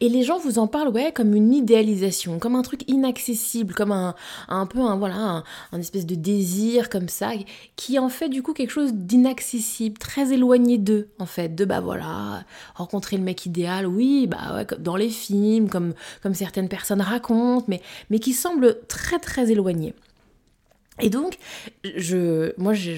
et 0.00 0.08
les 0.08 0.22
gens 0.22 0.38
vous 0.38 0.58
en 0.58 0.66
parlent, 0.66 0.88
ouais, 0.88 1.12
comme 1.12 1.34
une 1.34 1.52
idéalisation, 1.52 2.38
comme 2.38 2.56
un 2.56 2.62
truc 2.62 2.82
inaccessible, 2.88 3.74
comme 3.74 3.92
un, 3.92 4.14
un 4.48 4.66
peu 4.66 4.80
un, 4.80 4.96
voilà, 4.96 5.44
un, 5.72 5.78
espèce 5.78 6.06
de 6.06 6.14
désir 6.14 6.88
comme 6.88 7.08
ça, 7.08 7.32
qui 7.76 7.98
en 7.98 8.08
fait 8.08 8.28
du 8.28 8.42
coup 8.42 8.52
quelque 8.52 8.70
chose 8.70 8.92
d'inaccessible, 8.92 9.98
très 9.98 10.32
éloigné 10.32 10.78
d'eux, 10.78 11.08
en 11.18 11.26
fait, 11.26 11.54
de 11.54 11.64
bah 11.64 11.80
voilà, 11.80 12.44
rencontrer 12.74 13.16
le 13.16 13.22
mec 13.22 13.46
idéal, 13.46 13.86
oui, 13.86 14.26
bah 14.26 14.54
ouais, 14.54 14.66
dans 14.78 14.96
les 14.96 15.10
films, 15.10 15.68
comme, 15.68 15.94
comme 16.22 16.34
certaines 16.34 16.68
personnes 16.68 17.00
racontent, 17.00 17.64
mais, 17.68 17.80
mais 18.10 18.18
qui 18.18 18.32
semble 18.32 18.78
très 18.88 19.18
très 19.18 19.50
éloigné. 19.50 19.94
Et 20.98 21.08
donc, 21.08 21.38
je, 21.84 22.52
moi, 22.60 22.74
je, 22.74 22.92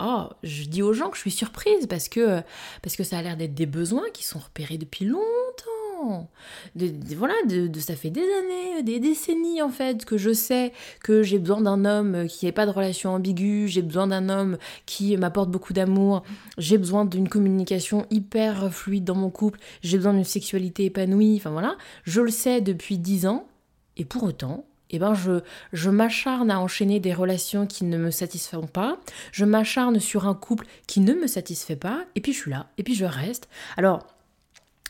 oh, 0.00 0.28
je 0.42 0.64
dis 0.64 0.82
aux 0.82 0.92
gens 0.92 1.10
que 1.10 1.16
je 1.16 1.22
suis 1.22 1.30
surprise 1.30 1.86
parce 1.88 2.08
que, 2.08 2.42
parce 2.82 2.96
que 2.96 3.02
ça 3.02 3.18
a 3.18 3.22
l'air 3.22 3.36
d'être 3.36 3.54
des 3.54 3.66
besoins 3.66 4.04
qui 4.12 4.24
sont 4.24 4.38
repérés 4.38 4.78
depuis 4.78 5.04
longtemps. 5.04 6.28
De, 6.76 6.92
voilà, 7.16 7.34
de, 7.48 7.76
ça 7.80 7.96
fait 7.96 8.10
des 8.10 8.20
années, 8.20 8.84
des 8.84 9.00
décennies 9.00 9.60
en 9.62 9.68
fait, 9.68 10.04
que 10.04 10.16
je 10.16 10.32
sais 10.32 10.72
que 11.02 11.24
j'ai 11.24 11.40
besoin 11.40 11.60
d'un 11.60 11.84
homme 11.84 12.28
qui 12.28 12.46
n'ait 12.46 12.52
pas 12.52 12.66
de 12.66 12.70
relation 12.70 13.14
ambiguë, 13.14 13.66
j'ai 13.66 13.82
besoin 13.82 14.06
d'un 14.06 14.28
homme 14.28 14.58
qui 14.86 15.16
m'apporte 15.16 15.50
beaucoup 15.50 15.72
d'amour, 15.72 16.22
j'ai 16.56 16.78
besoin 16.78 17.04
d'une 17.04 17.28
communication 17.28 18.06
hyper 18.10 18.72
fluide 18.72 19.02
dans 19.02 19.16
mon 19.16 19.30
couple, 19.30 19.58
j'ai 19.82 19.96
besoin 19.96 20.14
d'une 20.14 20.22
sexualité 20.22 20.84
épanouie, 20.84 21.34
enfin 21.36 21.50
voilà. 21.50 21.76
Je 22.04 22.20
le 22.20 22.30
sais 22.30 22.60
depuis 22.60 22.98
dix 22.98 23.26
ans, 23.26 23.48
et 23.96 24.04
pour 24.04 24.22
autant, 24.22 24.66
eh 24.90 24.98
ben 24.98 25.14
je, 25.14 25.40
je 25.72 25.90
m'acharne 25.90 26.50
à 26.50 26.60
enchaîner 26.60 27.00
des 27.00 27.12
relations 27.12 27.66
qui 27.66 27.84
ne 27.84 27.98
me 27.98 28.10
satisfont 28.10 28.66
pas, 28.66 28.98
je 29.32 29.44
m'acharne 29.44 30.00
sur 30.00 30.26
un 30.26 30.34
couple 30.34 30.66
qui 30.86 31.00
ne 31.00 31.14
me 31.14 31.26
satisfait 31.26 31.76
pas, 31.76 32.04
et 32.14 32.20
puis 32.20 32.32
je 32.32 32.38
suis 32.38 32.50
là, 32.50 32.66
et 32.78 32.82
puis 32.82 32.94
je 32.94 33.04
reste. 33.04 33.48
Alors, 33.76 34.06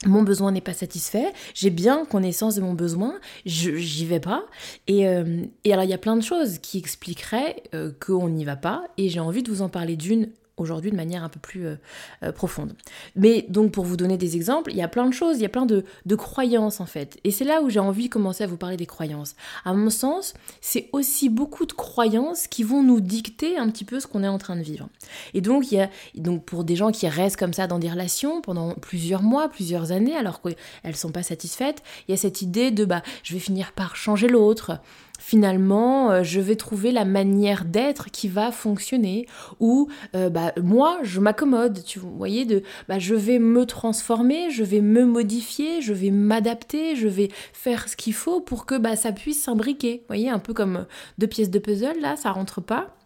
mon 0.07 0.23
besoin 0.23 0.53
n'est 0.53 0.61
pas 0.61 0.75
satisfait, 0.75 1.33
j'ai 1.55 1.71
bien 1.71 2.05
connaissance 2.05 2.55
de 2.55 2.61
mon 2.61 2.75
besoin, 2.75 3.19
j'y 3.45 4.07
vais 4.07 4.21
pas. 4.21 4.45
Et, 4.87 5.09
euh, 5.09 5.43
et, 5.65 5.73
alors 5.73 5.85
il 5.85 5.91
y 5.91 5.95
a 5.95 5.99
plein 5.99 6.17
de 6.17 6.23
choses 6.23 6.59
qui 6.59 6.79
expliqueraient 6.79 7.63
euh, 7.75 7.91
qu'on 8.05 8.29
n'y 8.29 8.45
va 8.45 8.57
pas, 8.57 8.85
et 8.97 9.09
j'ai 9.09 9.21
envie 9.21 9.43
de 9.43 9.51
vous 9.51 9.63
en 9.63 9.69
parler 9.69 9.97
d'une 9.97 10.31
aujourd'hui 10.61 10.91
de 10.91 10.97
manière 10.97 11.25
un 11.25 11.29
peu 11.29 11.41
plus 11.41 11.67
euh, 11.67 11.77
euh, 12.23 12.33
profonde. 12.33 12.75
Mais 13.17 13.47
donc 13.49 13.73
pour 13.73 13.85
vous 13.85 13.97
donner 13.97 14.17
des 14.17 14.37
exemples, 14.37 14.71
il 14.71 14.77
y 14.77 14.83
a 14.83 14.89
plein 14.89 15.07
de 15.07 15.13
choses, 15.13 15.37
il 15.37 15.43
y 15.43 15.47
a 15.47 15.49
plein 15.49 15.67
de, 15.67 15.85
croyances 16.17 16.81
en 16.81 16.87
fait. 16.87 17.19
Et 17.25 17.31
c'est 17.31 17.45
là 17.45 17.63
où 17.63 17.71
j'ai 17.71 17.79
envie 17.79 18.09
de 18.09 18.13
commencer 18.13 18.45
à 18.45 18.47
vous 18.47 18.57
parler 18.57 18.77
des 18.77 18.87
croyances. 18.87 19.37
À 19.65 19.73
mon 19.73 19.91
sens, 19.91 20.35
c'est 20.61 20.89
aussi 20.93 21.29
beaucoup 21.29 21.65
de 21.65 21.73
croyances 21.73 22.47
qui 22.49 22.63
vont 22.63 22.83
nous 22.83 23.01
dicter 23.01 23.57
un 23.57 23.71
petit 23.71 23.85
peu 23.85 24.01
ce 24.01 24.07
qu'on 24.07 24.25
est 24.25 24.29
en 24.29 24.39
train 24.39 24.57
de 24.57 24.63
vivre. 24.63 24.89
Et 25.35 25.41
donc, 25.41 25.71
il 25.71 25.77
y 25.77 25.81
a, 25.81 25.89
donc 26.17 26.45
pour 26.45 26.65
des 26.65 26.77
gens 26.77 26.91
qui 26.91 27.07
restent 27.09 27.37
comme 27.37 27.53
ça 27.53 27.67
dans 27.67 27.79
des 27.79 27.91
relations 27.91 28.41
pendant 28.41 28.75
plusieurs 28.75 29.23
mois, 29.23 29.49
plusieurs 29.49 29.93
années, 29.93 30.17
alors 30.17 30.43
qu'elles 30.43 30.57
ne 30.85 30.93
sont 30.93 31.13
pas 31.13 31.23
satisfaites, 31.23 31.83
il 32.07 32.13
y 32.13 32.15
a 32.15 32.17
cette 32.17 32.43
idée 32.43 32.71
de 32.71 32.85
bah, 32.85 33.03
je 33.23 33.35
vais 33.35 33.41
finir 33.41 33.73
par 33.73 33.97
changer 33.97 34.29
l'autre 34.29 34.81
finalement, 35.19 36.11
euh, 36.11 36.23
je 36.23 36.41
vais 36.41 36.57
trouver 36.57 36.93
la 36.93 37.05
manière 37.05 37.65
d'être 37.65 38.11
qui 38.11 38.29
va 38.29 38.51
fonctionner. 38.51 39.27
Ou 39.61 39.89
euh, 40.15 40.31
bah, 40.31 40.53
moi, 40.63 40.99
je 41.03 41.21
m'accommode, 41.21 41.85
tu 41.85 41.99
voyez, 41.99 42.45
de, 42.45 42.63
bah, 42.89 42.99
je 42.99 43.15
vais 43.15 43.39
me 43.39 43.67
transformer, 43.67 44.51
je 44.51 44.65
vais 44.65 44.81
me 44.81 45.05
modifier, 45.05 45.83
je 45.83 45.93
vais 45.93 46.11
m'adapter, 46.11 46.97
je 46.97 47.09
vais 47.09 47.29
faire 47.53 47.89
ce 47.89 47.97
qu'il 47.97 48.15
faut 48.15 48.41
pour 48.41 48.65
que 48.65 48.79
bah, 48.79 48.97
ça 48.97 49.13
puisse 49.13 49.43
s'imbriquer. 49.43 49.99
Vous 49.99 50.07
voyez, 50.09 50.31
un 50.31 50.39
peu 50.39 50.55
comme 50.55 50.87
deux 51.19 51.27
pièces 51.27 51.51
de 51.51 51.59
puzzle, 51.59 52.01
là, 52.01 52.17
ça 52.17 52.31
rentre 52.31 52.61
pas 52.61 52.98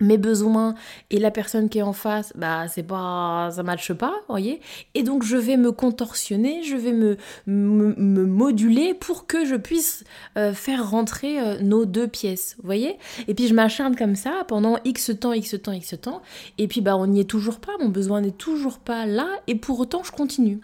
mes 0.00 0.18
besoins 0.18 0.74
et 1.10 1.18
la 1.18 1.30
personne 1.30 1.68
qui 1.68 1.78
est 1.78 1.82
en 1.82 1.92
face, 1.92 2.32
bah 2.36 2.68
c'est 2.68 2.82
pas 2.82 3.50
ça 3.52 3.62
matche 3.62 3.92
pas, 3.92 4.14
voyez. 4.28 4.60
Et 4.94 5.02
donc 5.02 5.22
je 5.22 5.36
vais 5.36 5.56
me 5.56 5.72
contorsionner, 5.72 6.62
je 6.62 6.76
vais 6.76 6.92
me, 6.92 7.16
me, 7.46 8.24
moduler 8.24 8.94
pour 8.94 9.26
que 9.26 9.44
je 9.44 9.54
puisse 9.54 10.04
euh, 10.36 10.52
faire 10.52 10.90
rentrer 10.90 11.40
euh, 11.40 11.60
nos 11.60 11.84
deux 11.84 12.08
pièces, 12.08 12.56
voyez. 12.62 12.96
Et 13.26 13.34
puis 13.34 13.48
je 13.48 13.54
m'acharne 13.54 13.96
comme 13.96 14.16
ça 14.16 14.44
pendant 14.46 14.78
X 14.84 15.12
temps, 15.18 15.32
X 15.32 15.56
temps, 15.62 15.72
X 15.72 15.94
temps, 16.00 16.22
et 16.58 16.68
puis 16.68 16.80
bah 16.80 16.96
on 16.96 17.06
n'y 17.06 17.20
est 17.20 17.24
toujours 17.24 17.58
pas, 17.58 17.72
mon 17.80 17.88
besoin 17.88 18.20
n'est 18.20 18.30
toujours 18.30 18.78
pas 18.78 19.06
là, 19.06 19.28
et 19.46 19.54
pour 19.54 19.80
autant 19.80 20.02
je 20.02 20.12
continue. 20.12 20.60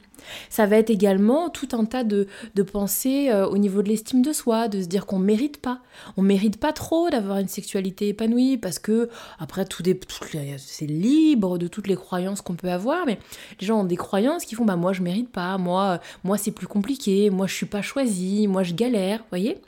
Ça 0.50 0.66
va 0.66 0.76
être 0.76 0.90
également 0.90 1.48
tout 1.50 1.68
un 1.72 1.84
tas 1.84 2.04
de, 2.04 2.26
pensées 2.72 3.30
euh, 3.30 3.46
au 3.46 3.58
niveau 3.58 3.82
de 3.82 3.88
l'estime 3.88 4.22
de 4.22 4.32
soi, 4.32 4.68
de 4.68 4.80
se 4.82 4.86
dire 4.86 5.06
qu'on 5.06 5.18
mérite 5.18 5.58
pas. 5.60 5.80
On 6.16 6.22
mérite 6.22 6.58
pas 6.58 6.72
trop 6.72 7.10
d'avoir 7.10 7.38
une 7.38 7.48
sexualité 7.48 8.08
épanouie 8.08 8.56
parce 8.56 8.78
que, 8.78 9.08
après, 9.38 9.64
tout 9.64 9.82
c'est 10.58 10.86
libre 10.86 11.58
de 11.58 11.66
toutes 11.66 11.88
les 11.88 11.96
croyances 11.96 12.40
qu'on 12.40 12.54
peut 12.54 12.70
avoir, 12.70 13.06
mais 13.06 13.18
les 13.60 13.66
gens 13.66 13.80
ont 13.80 13.84
des 13.84 13.96
croyances 13.96 14.44
qui 14.44 14.54
font 14.54 14.64
bah 14.64 14.76
moi 14.76 14.92
je 14.92 15.02
mérite 15.02 15.30
pas, 15.30 15.58
moi, 15.58 16.00
moi 16.22 16.38
c'est 16.38 16.50
plus 16.50 16.66
compliqué, 16.66 17.30
moi 17.30 17.46
je 17.46 17.54
suis 17.54 17.66
pas 17.66 17.82
choisi, 17.82 18.46
moi 18.48 18.62
je 18.62 18.74
galère, 18.74 19.24
voyez? 19.30 19.58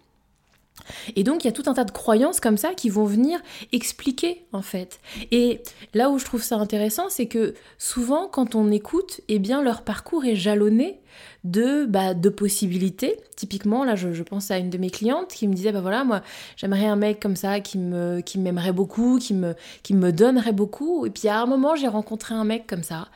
Et 1.15 1.25
donc 1.25 1.45
il 1.45 1.47
y 1.47 1.51
a 1.51 1.53
tout 1.53 1.65
un 1.67 1.75
tas 1.75 1.85
de 1.85 1.91
croyances 1.91 2.41
comme 2.41 2.57
ça 2.57 2.75
qui 2.75 2.89
vont 2.89 3.05
venir 3.05 3.41
expliquer 3.73 4.45
en 4.53 4.63
fait. 4.63 5.01
Et 5.31 5.61
là 5.95 6.11
où 6.11 6.19
je 6.19 6.25
trouve 6.25 6.43
ça 6.43 6.57
intéressant, 6.57 7.09
c'est 7.09 7.27
que 7.27 7.55
souvent 7.79 8.29
quand 8.29 8.55
on 8.55 8.71
écoute, 8.71 9.21
eh 9.29 9.39
bien 9.39 9.63
leur 9.63 9.83
parcours 9.83 10.25
est 10.25 10.37
jalonné 10.37 11.01
de, 11.45 11.87
bah, 11.87 12.13
de 12.13 12.29
possibilités. 12.29 13.17
Typiquement, 13.37 13.85
là 13.85 13.95
je, 13.97 14.23
pense 14.23 14.51
à 14.51 14.59
une 14.59 14.71
de 14.71 14.79
mes 14.79 14.91
clientes 14.91 15.29
qui 15.29 15.49
me 15.49 15.55
disait, 15.55 15.73
bah 15.73 15.81
voilà, 15.81 16.05
moi 16.05 16.23
j'aimerais 16.57 16.87
un 16.87 16.97
mec 16.97 17.21
comme 17.21 17.37
ça 17.37 17.61
qui 17.61 17.79
me 17.79 18.21
qui 18.21 18.39
m'aimerait 18.39 18.73
beaucoup, 18.73 19.19
qui 19.19 19.35
me, 19.35 19.55
qui 19.83 19.95
me 19.95 20.13
donnerait 20.13 20.53
beaucoup. 20.53 21.07
Et 21.07 21.11
puis 21.11 21.29
à 21.29 21.41
un 21.41 21.47
moment 21.47 21.75
j'ai 21.77 21.89
rencontré 21.89 22.35
un 22.35 22.45
mec 22.45 22.67
comme 22.67 22.83
ça. 22.83 23.09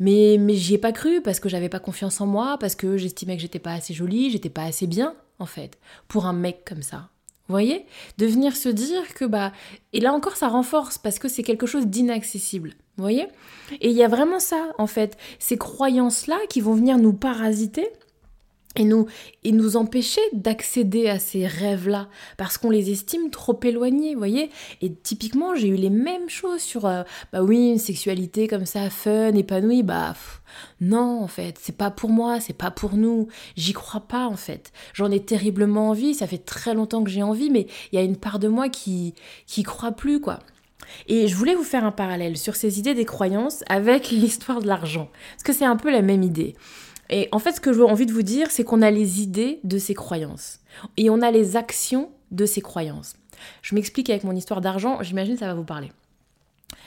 Mais, 0.00 0.36
mais 0.38 0.54
j'y 0.54 0.74
ai 0.74 0.78
pas 0.78 0.92
cru 0.92 1.20
parce 1.20 1.40
que 1.40 1.48
j'avais 1.48 1.68
pas 1.68 1.80
confiance 1.80 2.20
en 2.20 2.26
moi, 2.26 2.56
parce 2.58 2.74
que 2.74 2.96
j'estimais 2.96 3.36
que 3.36 3.42
j'étais 3.42 3.58
pas 3.58 3.72
assez 3.72 3.94
jolie, 3.94 4.30
j'étais 4.30 4.50
pas 4.50 4.64
assez 4.64 4.86
bien 4.86 5.14
en 5.38 5.46
fait, 5.46 5.78
pour 6.08 6.26
un 6.26 6.32
mec 6.32 6.64
comme 6.64 6.82
ça. 6.82 7.10
Vous 7.48 7.52
voyez? 7.52 7.86
De 8.18 8.26
venir 8.26 8.56
se 8.56 8.68
dire 8.68 9.14
que, 9.14 9.24
bah, 9.24 9.52
et 9.92 10.00
là 10.00 10.12
encore, 10.12 10.36
ça 10.36 10.48
renforce 10.48 10.98
parce 10.98 11.18
que 11.18 11.28
c'est 11.28 11.44
quelque 11.44 11.66
chose 11.66 11.86
d'inaccessible. 11.86 12.70
Vous 12.96 13.02
voyez? 13.02 13.28
Et 13.80 13.90
il 13.90 13.96
y 13.96 14.02
a 14.02 14.08
vraiment 14.08 14.40
ça, 14.40 14.72
en 14.78 14.86
fait, 14.86 15.16
ces 15.38 15.56
croyances-là 15.56 16.38
qui 16.48 16.60
vont 16.60 16.74
venir 16.74 16.98
nous 16.98 17.12
parasiter 17.12 17.88
et 18.80 18.84
nous, 18.84 19.06
et 19.44 19.52
nous 19.52 19.76
empêcher 19.76 20.20
d'accéder 20.32 21.08
à 21.08 21.18
ces 21.18 21.46
rêves-là 21.46 22.08
parce 22.36 22.58
qu'on 22.58 22.70
les 22.70 22.90
estime 22.90 23.30
trop 23.30 23.58
éloignés, 23.62 24.14
vous 24.14 24.20
voyez 24.20 24.50
Et 24.82 24.92
typiquement, 24.92 25.54
j'ai 25.54 25.68
eu 25.68 25.76
les 25.76 25.90
mêmes 25.90 26.28
choses 26.28 26.60
sur, 26.60 26.86
euh, 26.86 27.02
bah 27.32 27.42
oui, 27.42 27.70
une 27.70 27.78
sexualité 27.78 28.48
comme 28.48 28.66
ça, 28.66 28.90
fun, 28.90 29.34
épanouie, 29.34 29.82
bah 29.82 30.14
non, 30.80 31.22
en 31.22 31.28
fait, 31.28 31.58
c'est 31.60 31.76
pas 31.76 31.90
pour 31.90 32.10
moi, 32.10 32.40
c'est 32.40 32.56
pas 32.56 32.70
pour 32.70 32.94
nous, 32.94 33.28
j'y 33.56 33.72
crois 33.72 34.00
pas, 34.00 34.26
en 34.26 34.36
fait. 34.36 34.72
J'en 34.94 35.10
ai 35.10 35.20
terriblement 35.20 35.90
envie, 35.90 36.14
ça 36.14 36.26
fait 36.26 36.38
très 36.38 36.74
longtemps 36.74 37.04
que 37.04 37.10
j'ai 37.10 37.22
envie, 37.22 37.50
mais 37.50 37.66
il 37.92 37.96
y 37.96 37.98
a 37.98 38.04
une 38.04 38.16
part 38.16 38.38
de 38.38 38.48
moi 38.48 38.68
qui, 38.68 39.14
qui 39.46 39.62
croit 39.62 39.92
plus, 39.92 40.20
quoi. 40.20 40.40
Et 41.08 41.28
je 41.28 41.34
voulais 41.34 41.54
vous 41.54 41.64
faire 41.64 41.84
un 41.84 41.92
parallèle 41.92 42.36
sur 42.36 42.54
ces 42.54 42.78
idées 42.78 42.94
des 42.94 43.04
croyances 43.04 43.64
avec 43.68 44.10
l'histoire 44.10 44.60
de 44.60 44.66
l'argent, 44.66 45.10
parce 45.32 45.42
que 45.42 45.52
c'est 45.52 45.64
un 45.64 45.76
peu 45.76 45.90
la 45.90 46.02
même 46.02 46.22
idée. 46.22 46.54
Et 47.10 47.28
en 47.32 47.38
fait, 47.38 47.52
ce 47.52 47.60
que 47.60 47.72
j'ai 47.72 47.82
envie 47.82 48.06
de 48.06 48.12
vous 48.12 48.22
dire, 48.22 48.50
c'est 48.50 48.64
qu'on 48.64 48.82
a 48.82 48.90
les 48.90 49.22
idées 49.22 49.60
de 49.64 49.78
ces 49.78 49.94
croyances 49.94 50.60
et 50.96 51.10
on 51.10 51.22
a 51.22 51.30
les 51.30 51.56
actions 51.56 52.10
de 52.30 52.46
ces 52.46 52.60
croyances. 52.60 53.14
Je 53.62 53.74
m'explique 53.74 54.10
avec 54.10 54.24
mon 54.24 54.34
histoire 54.34 54.60
d'argent, 54.60 55.02
j'imagine 55.02 55.34
que 55.34 55.40
ça 55.40 55.46
va 55.46 55.54
vous 55.54 55.64
parler. 55.64 55.92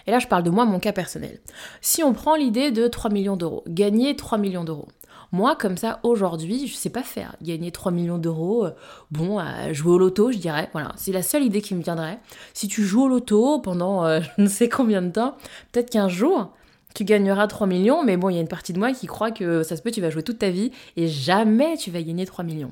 Et 0.07 0.11
là, 0.11 0.19
je 0.19 0.27
parle 0.27 0.43
de 0.43 0.49
moi, 0.49 0.65
mon 0.65 0.79
cas 0.79 0.91
personnel. 0.91 1.39
Si 1.81 2.03
on 2.03 2.13
prend 2.13 2.35
l'idée 2.35 2.71
de 2.71 2.87
3 2.87 3.11
millions 3.11 3.37
d'euros, 3.37 3.63
gagner 3.67 4.15
3 4.15 4.37
millions 4.37 4.63
d'euros. 4.63 4.87
Moi, 5.31 5.55
comme 5.55 5.77
ça, 5.77 5.99
aujourd'hui, 6.01 6.67
je 6.67 6.73
sais 6.73 6.89
pas 6.89 7.03
faire. 7.03 7.35
Gagner 7.41 7.71
3 7.71 7.91
millions 7.91 8.17
d'euros, 8.17 8.65
euh, 8.65 8.71
bon, 9.11 9.39
jouer 9.71 9.91
au 9.91 9.97
loto, 9.99 10.31
je 10.31 10.39
dirais. 10.39 10.69
Voilà, 10.71 10.91
c'est 10.95 11.11
la 11.11 11.21
seule 11.21 11.43
idée 11.43 11.61
qui 11.61 11.75
me 11.75 11.83
viendrait. 11.83 12.19
Si 12.53 12.67
tu 12.67 12.83
joues 12.83 13.03
au 13.03 13.07
loto 13.07 13.59
pendant 13.59 14.05
euh, 14.05 14.21
je 14.37 14.43
ne 14.43 14.47
sais 14.47 14.69
combien 14.69 15.01
de 15.01 15.11
temps, 15.11 15.35
peut-être 15.71 15.91
qu'un 15.91 16.09
jour, 16.09 16.51
tu 16.95 17.03
gagneras 17.03 17.47
3 17.47 17.67
millions, 17.67 18.03
mais 18.03 18.17
bon, 18.17 18.29
il 18.29 18.35
y 18.35 18.37
a 18.37 18.41
une 18.41 18.47
partie 18.47 18.73
de 18.73 18.79
moi 18.79 18.91
qui 18.91 19.07
croit 19.07 19.31
que 19.31 19.63
ça 19.63 19.77
se 19.77 19.81
peut, 19.81 19.91
tu 19.91 20.01
vas 20.01 20.09
jouer 20.09 20.23
toute 20.23 20.39
ta 20.39 20.49
vie 20.49 20.71
et 20.97 21.07
jamais 21.07 21.77
tu 21.77 21.91
vas 21.91 22.01
gagner 22.01 22.25
3 22.25 22.43
millions. 22.43 22.71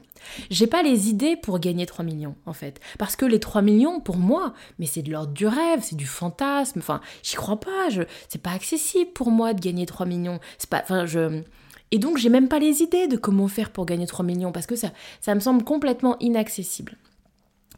J'ai 0.49 0.67
pas 0.67 0.81
les 0.83 1.09
idées 1.09 1.35
pour 1.35 1.59
gagner 1.59 1.85
3 1.85 2.03
millions, 2.03 2.35
en 2.45 2.53
fait. 2.53 2.79
Parce 2.97 3.15
que 3.15 3.25
les 3.25 3.39
3 3.39 3.61
millions, 3.61 3.99
pour 3.99 4.17
moi, 4.17 4.53
mais 4.79 4.85
c'est 4.85 5.03
de 5.03 5.11
l'ordre 5.11 5.33
du 5.33 5.45
rêve, 5.45 5.81
c'est 5.81 5.95
du 5.95 6.07
fantasme, 6.07 6.79
enfin, 6.79 7.01
j'y 7.23 7.35
crois 7.35 7.59
pas, 7.59 7.89
je, 7.89 8.01
c'est 8.27 8.41
pas 8.41 8.51
accessible 8.51 9.11
pour 9.13 9.29
moi 9.29 9.53
de 9.53 9.61
gagner 9.61 9.85
3 9.85 10.05
millions. 10.05 10.39
C'est 10.57 10.69
pas, 10.69 10.81
enfin, 10.81 11.05
je, 11.05 11.43
et 11.91 11.99
donc, 11.99 12.17
j'ai 12.17 12.29
même 12.29 12.49
pas 12.49 12.59
les 12.59 12.81
idées 12.81 13.07
de 13.07 13.17
comment 13.17 13.47
faire 13.47 13.69
pour 13.69 13.85
gagner 13.85 14.07
3 14.07 14.25
millions, 14.25 14.51
parce 14.51 14.65
que 14.65 14.75
ça, 14.75 14.91
ça 15.21 15.35
me 15.35 15.39
semble 15.39 15.63
complètement 15.63 16.17
inaccessible. 16.19 16.97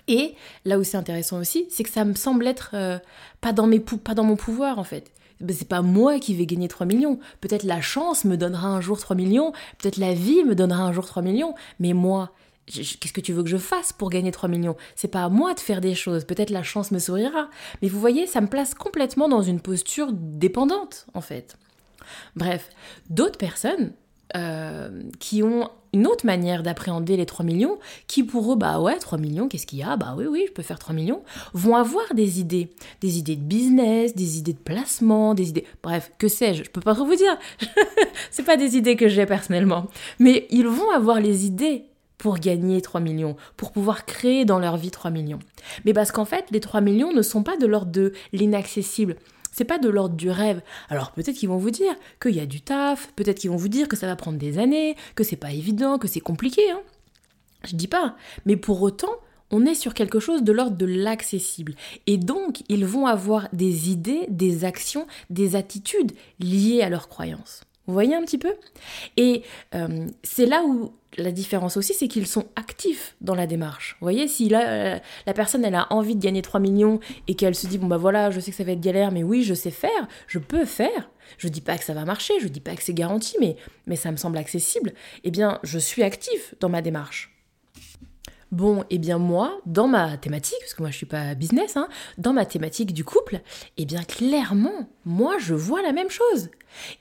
Et 0.08 0.34
là 0.66 0.80
où 0.80 0.84
c'est 0.84 0.98
intéressant 0.98 1.40
aussi, 1.40 1.68
c'est 1.70 1.84
que 1.84 1.90
ça 1.90 2.04
me 2.04 2.16
semble 2.16 2.48
être 2.48 2.72
euh, 2.74 2.98
pas, 3.42 3.54
dans 3.54 3.68
mes 3.68 3.80
pas 3.80 4.16
dans 4.16 4.24
mon 4.24 4.36
pouvoir 4.36 4.80
en 4.80 4.84
fait. 4.84 5.12
Ben, 5.42 5.56
c'est 5.58 5.68
pas 5.68 5.82
moi 5.82 6.20
qui 6.20 6.34
vais 6.34 6.46
gagner 6.46 6.68
3 6.68 6.86
millions. 6.86 7.20
Peut-être 7.42 7.64
la 7.64 7.82
chance 7.82 8.26
me 8.26 8.36
donnera 8.36 8.68
un 8.68 8.82
jour 8.82 9.00
3 9.00 9.16
millions, 9.16 9.54
peut-être 9.78 9.98
la 9.98 10.14
vie 10.14 10.44
me 10.44 10.56
donnera 10.56 10.84
un 10.84 10.92
jour 10.92 11.06
3 11.06 11.22
millions, 11.22 11.56
mais 11.80 11.94
moi, 11.94 12.32
qu'est-ce 12.68 13.14
que 13.14 13.22
tu 13.22 13.34
veux 13.34 13.44
que 13.44 13.50
je 13.50 13.58
fasse 13.58 13.94
pour 13.94 14.10
gagner 14.10 14.32
3 14.32 14.50
millions? 14.50 14.76
C'est 14.96 15.08
pas 15.08 15.24
à 15.24 15.30
moi 15.30 15.54
de 15.54 15.60
faire 15.60 15.82
des 15.82 15.96
choses, 15.96 16.26
peut-être 16.26 16.50
la 16.50 16.64
chance 16.64 16.92
me 16.92 17.00
sourira. 17.00 17.50
Mais 17.82 17.88
vous 17.88 18.00
voyez, 18.00 18.28
ça 18.28 18.42
me 18.42 18.48
place 18.48 18.74
complètement 18.74 19.30
dans 19.30 19.42
une 19.42 19.62
posture 19.62 20.12
dépendante, 20.14 21.08
en 21.14 21.22
fait. 21.22 21.58
Bref, 22.36 22.70
d'autres 23.10 23.38
personnes 23.38 23.94
euh, 24.36 25.04
qui 25.20 25.44
ont 25.44 25.70
une 25.94 26.08
autre 26.08 26.26
manière 26.26 26.64
d'appréhender 26.64 27.18
les 27.18 27.26
3 27.26 27.46
millions, 27.46 27.80
qui 28.08 28.24
pour 28.24 28.52
eux, 28.54 28.56
bah 28.56 28.80
ouais, 28.80 28.98
3 28.98 29.18
millions, 29.18 29.48
qu'est-ce 29.48 29.66
qu'il 29.66 29.80
y 29.80 29.84
a? 29.84 29.98
Bah 29.98 30.16
oui, 30.18 30.26
oui, 30.30 30.46
je 30.48 30.54
peux 30.54 30.64
faire 30.64 30.80
3 30.80 30.94
millions, 30.94 31.24
vont 31.54 31.76
avoir 31.76 32.14
des 32.14 32.40
idées, 32.40 32.70
des 33.02 33.18
idées 33.18 33.36
de 33.36 33.42
business, 33.42 34.16
des 34.16 34.38
idées 34.38 34.54
de 34.54 34.60
placement, 34.60 35.34
des 35.34 35.50
idées, 35.50 35.66
bref, 35.82 36.12
que 36.18 36.28
sais-je, 36.28 36.64
je 36.64 36.70
peux 36.70 36.82
pas 36.82 36.96
trop 36.96 37.06
vous 37.06 37.16
dire, 37.16 37.38
c'est 38.32 38.46
pas 38.46 38.58
des 38.58 38.78
idées 38.78 38.96
que 38.96 39.08
j'ai 39.08 39.26
personnellement, 39.26 39.88
mais 40.20 40.48
ils 40.50 40.68
vont 40.68 40.92
avoir 40.92 41.20
les 41.20 41.46
idées 41.46 41.86
pour 42.20 42.38
gagner 42.38 42.82
3 42.82 43.00
millions, 43.00 43.36
pour 43.58 43.72
pouvoir 43.72 44.06
créer 44.06 44.46
dans 44.46 44.60
leur 44.60 44.78
vie 44.78 44.92
3 44.92 45.10
millions. 45.10 45.40
Mais 45.86 45.94
parce 45.94 46.12
qu'en 46.12 46.26
fait, 46.26 46.46
les 46.52 46.60
3 46.60 46.82
millions 46.82 47.14
ne 47.14 47.22
sont 47.22 47.44
pas 47.44 47.58
de 47.58 47.66
l'ordre 47.66 47.92
de 47.92 48.14
l'inaccessible. 48.34 49.16
C'est 49.60 49.66
pas 49.66 49.78
de 49.78 49.90
l'ordre 49.90 50.16
du 50.16 50.30
rêve. 50.30 50.62
Alors 50.88 51.12
peut-être 51.12 51.36
qu'ils 51.36 51.50
vont 51.50 51.58
vous 51.58 51.70
dire 51.70 51.94
qu'il 52.22 52.34
y 52.34 52.40
a 52.40 52.46
du 52.46 52.62
taf, 52.62 53.12
peut-être 53.18 53.40
qu'ils 53.40 53.50
vont 53.50 53.58
vous 53.58 53.68
dire 53.68 53.90
que 53.90 53.98
ça 53.98 54.08
va 54.08 54.16
prendre 54.16 54.38
des 54.38 54.58
années, 54.58 54.96
que 55.16 55.24
c'est 55.26 55.36
pas 55.36 55.52
évident, 55.52 55.98
que 55.98 56.08
c'est 56.08 56.22
compliqué. 56.22 56.72
Hein. 56.72 56.80
Je 57.68 57.76
dis 57.76 57.90
pas. 57.90 58.16
Mais 58.46 58.56
pour 58.56 58.82
autant, 58.82 59.12
on 59.52 59.66
est 59.66 59.76
sur 59.76 59.94
quelque 59.94 60.22
chose 60.22 60.44
de 60.44 60.54
l'ordre 60.54 60.78
de 60.78 60.86
l'accessible. 60.86 61.76
Et 62.08 62.18
donc, 62.18 62.64
ils 62.70 62.86
vont 62.86 63.06
avoir 63.06 63.50
des 63.52 63.92
idées, 63.92 64.28
des 64.30 64.64
actions, 64.64 65.08
des 65.30 65.58
attitudes 65.58 66.14
liées 66.40 66.82
à 66.82 66.88
leurs 66.88 67.10
croyances. 67.10 67.60
Vous 67.90 67.94
voyez 67.94 68.14
un 68.14 68.22
petit 68.22 68.38
peu? 68.38 68.54
Et 69.18 69.42
euh, 69.74 70.06
c'est 70.22 70.46
là 70.46 70.62
où 70.64 70.94
la 71.18 71.32
différence 71.32 71.76
aussi, 71.76 71.96
c'est 71.96 72.08
qu'ils 72.08 72.28
sont 72.28 72.46
actifs 72.56 73.16
dans 73.20 73.34
la 73.34 73.48
démarche. 73.48 73.98
Vous 74.00 74.06
voyez, 74.06 74.28
si 74.28 74.48
la, 74.48 75.02
la 75.26 75.34
personne, 75.34 75.66
elle 75.66 75.74
a 75.74 75.92
envie 75.92 76.16
de 76.16 76.22
gagner 76.22 76.44
3 76.44 76.60
millions 76.60 77.00
et 77.28 77.34
qu'elle 77.34 77.56
se 77.56 77.66
dit, 77.66 77.80
bon 77.80 77.88
bah 77.88 77.98
voilà, 77.98 78.30
je 78.30 78.40
sais 78.40 78.52
que 78.52 78.58
ça 78.58 78.64
va 78.64 78.74
être 78.74 78.80
galère, 78.80 79.12
mais 79.12 79.24
oui, 79.24 79.42
je 79.42 79.56
sais 79.56 79.72
faire, 79.72 80.08
je 80.28 80.38
peux 80.38 80.66
faire. 80.66 81.10
Je 81.40 81.48
dis 81.48 81.62
pas 81.62 81.80
que 81.80 81.84
ça 81.84 81.96
va 81.96 82.06
marcher, 82.06 82.36
je 82.40 82.48
dis 82.48 82.60
pas 82.60 82.76
que 82.76 82.84
c'est 82.84 82.94
garanti, 82.94 83.38
mais, 83.40 83.56
mais 83.88 83.96
ça 83.96 84.12
me 84.12 84.18
semble 84.18 84.38
accessible. 84.38 84.94
Eh 85.24 85.32
bien, 85.32 85.60
je 85.64 85.80
suis 85.80 86.04
actif 86.04 86.54
dans 86.60 86.70
ma 86.70 86.84
démarche. 86.84 87.39
Bon, 88.52 88.84
eh 88.90 88.98
bien 88.98 89.20
moi, 89.20 89.60
dans 89.68 89.88
ma 89.88 90.18
thématique, 90.18 90.58
parce 90.62 90.74
que 90.74 90.82
moi 90.82 90.90
je 90.90 90.98
suis 90.98 91.06
pas 91.06 91.36
business, 91.36 91.78
hein, 91.78 91.88
dans 92.18 92.34
ma 92.34 92.46
thématique 92.46 92.94
du 92.94 93.04
couple, 93.04 93.42
eh 93.78 93.86
bien 93.86 94.02
clairement, 94.04 94.90
moi 95.06 95.36
je 95.38 95.54
vois 95.54 95.84
la 95.84 95.92
même 95.92 96.10
chose. 96.10 96.50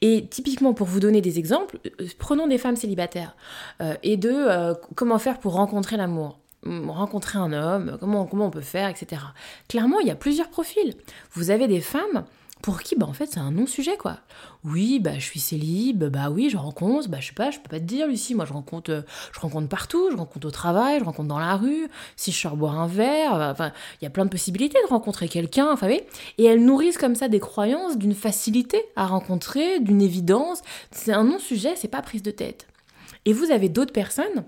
Et 0.02 0.26
typiquement, 0.28 0.74
pour 0.74 0.86
vous 0.86 1.00
donner 1.00 1.22
des 1.22 1.38
exemples, 1.38 1.78
euh, 2.00 2.06
prenons 2.18 2.46
des 2.48 2.58
femmes 2.58 2.76
célibataires 2.76 3.34
euh, 3.80 3.94
et 4.02 4.18
de 4.18 4.30
euh, 4.30 4.74
comment 4.94 5.18
faire 5.18 5.38
pour 5.38 5.54
rencontrer 5.54 5.96
l'amour? 5.96 6.38
Rencontrer 6.64 7.38
un 7.38 7.52
homme, 7.52 7.96
comment, 8.00 8.26
comment 8.26 8.46
on 8.46 8.50
peut 8.50 8.60
faire, 8.60 8.88
etc. 8.88 9.22
Clairement, 9.68 10.00
il 10.00 10.08
y 10.08 10.10
a 10.10 10.16
plusieurs 10.16 10.50
profils. 10.50 10.96
Vous 11.32 11.50
avez 11.50 11.66
des 11.66 11.80
femmes 11.80 12.24
pour 12.62 12.82
qui, 12.82 12.96
bah, 12.96 13.06
en 13.06 13.12
fait, 13.12 13.26
c'est 13.26 13.40
un 13.40 13.52
non-sujet, 13.52 13.96
quoi. 13.96 14.18
Oui, 14.64 14.98
bah, 14.98 15.14
je 15.14 15.24
suis 15.24 15.40
célib, 15.40 16.04
bah 16.04 16.30
oui, 16.30 16.50
je 16.50 16.56
rencontre, 16.56 17.08
bah, 17.08 17.18
je 17.20 17.28
sais 17.28 17.32
pas, 17.32 17.50
je 17.50 17.58
peux 17.58 17.68
pas 17.68 17.78
te 17.78 17.84
dire, 17.84 18.06
Lucie, 18.06 18.34
moi, 18.34 18.44
je 18.44 18.52
rencontre, 18.52 18.90
euh, 18.90 19.02
je 19.32 19.40
rencontre 19.40 19.68
partout, 19.68 20.08
je 20.10 20.16
rencontre 20.16 20.46
au 20.46 20.50
travail, 20.50 20.98
je 20.98 21.04
rencontre 21.04 21.28
dans 21.28 21.38
la 21.38 21.56
rue, 21.56 21.88
si 22.16 22.32
je 22.32 22.38
sors 22.38 22.56
boire 22.56 22.78
un 22.78 22.88
verre, 22.88 23.34
euh, 23.34 23.52
enfin, 23.52 23.72
il 24.00 24.04
y 24.04 24.06
a 24.06 24.10
plein 24.10 24.24
de 24.24 24.30
possibilités 24.30 24.78
de 24.84 24.88
rencontrer 24.88 25.28
quelqu'un, 25.28 25.70
enfin, 25.70 25.86
oui. 25.86 26.00
Et 26.38 26.44
elles 26.44 26.64
nourrissent 26.64 26.98
comme 26.98 27.14
ça 27.14 27.28
des 27.28 27.40
croyances 27.40 27.96
d'une 27.96 28.14
facilité 28.14 28.82
à 28.96 29.06
rencontrer, 29.06 29.80
d'une 29.80 30.02
évidence. 30.02 30.62
C'est 30.90 31.12
un 31.12 31.24
non-sujet, 31.24 31.74
c'est 31.76 31.88
pas 31.88 32.02
prise 32.02 32.22
de 32.22 32.30
tête. 32.30 32.66
Et 33.24 33.32
vous 33.32 33.50
avez 33.50 33.68
d'autres 33.68 33.92
personnes 33.92 34.44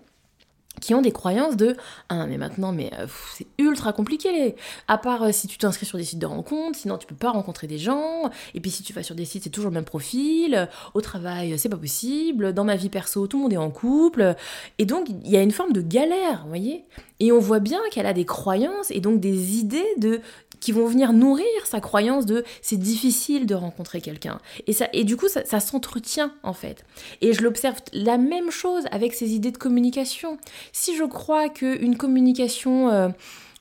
qui 0.80 0.94
ont 0.94 1.02
des 1.02 1.12
croyances 1.12 1.56
de 1.56 1.76
ah 2.08 2.26
mais 2.26 2.38
maintenant 2.38 2.72
mais 2.72 2.90
euh, 2.98 3.06
c'est 3.36 3.46
ultra 3.58 3.92
compliqué 3.92 4.54
à 4.88 4.98
part 4.98 5.24
euh, 5.24 5.32
si 5.32 5.46
tu 5.46 5.58
t'inscris 5.58 5.84
sur 5.84 5.98
des 5.98 6.04
sites 6.04 6.18
de 6.18 6.26
rencontres 6.26 6.78
sinon 6.78 6.96
tu 6.96 7.06
peux 7.06 7.14
pas 7.14 7.30
rencontrer 7.30 7.66
des 7.66 7.78
gens. 7.78 8.30
Et 8.54 8.60
puis 8.60 8.70
si 8.70 8.82
tu 8.82 8.92
vas 8.92 9.02
sur 9.02 9.14
des 9.14 9.24
sites 9.24 9.44
c'est 9.44 9.50
toujours 9.50 9.70
le 9.70 9.74
même 9.74 9.84
profil. 9.84 10.68
Au 10.94 11.00
travail 11.00 11.58
c'est 11.58 11.68
pas 11.68 11.76
possible. 11.76 12.52
Dans 12.52 12.64
ma 12.64 12.76
vie 12.76 12.88
perso 12.88 13.26
tout 13.26 13.36
le 13.36 13.42
monde 13.44 13.52
est 13.52 13.58
en 13.58 13.70
couple 13.70 14.34
et 14.78 14.86
donc 14.86 15.08
il 15.08 15.30
y 15.30 15.36
a 15.36 15.42
une 15.42 15.52
forme 15.52 15.72
de 15.72 15.82
galère 15.82 16.42
vous 16.42 16.48
voyez. 16.48 16.84
Et 17.18 17.32
on 17.32 17.38
voit 17.38 17.60
bien 17.60 17.80
qu'elle 17.90 18.06
a 18.06 18.14
des 18.14 18.24
croyances 18.24 18.90
et 18.90 19.00
donc 19.00 19.20
des 19.20 19.58
idées 19.58 19.94
de 19.98 20.20
qui 20.60 20.72
vont 20.72 20.86
venir 20.86 21.12
nourrir 21.12 21.46
sa 21.64 21.80
croyance 21.80 22.26
de 22.26 22.44
c'est 22.62 22.78
difficile 22.78 23.46
de 23.46 23.54
rencontrer 23.54 24.00
quelqu'un. 24.00 24.38
Et, 24.66 24.72
ça, 24.72 24.88
et 24.92 25.04
du 25.04 25.16
coup, 25.16 25.28
ça, 25.28 25.60
s'entretient 25.60 26.32
en 26.42 26.52
fait. 26.52 26.84
Et 27.20 27.32
je 27.32 27.42
l'observe 27.42 27.78
la 27.92 28.18
même 28.18 28.50
chose 28.50 28.84
avec 28.90 29.14
ces 29.14 29.34
idées 29.34 29.50
de 29.50 29.58
communication. 29.58 30.38
Si 30.72 30.96
je 30.96 31.04
crois 31.04 31.48
qu'une 31.48 31.96
communication... 31.96 32.90
Euh, 32.90 33.08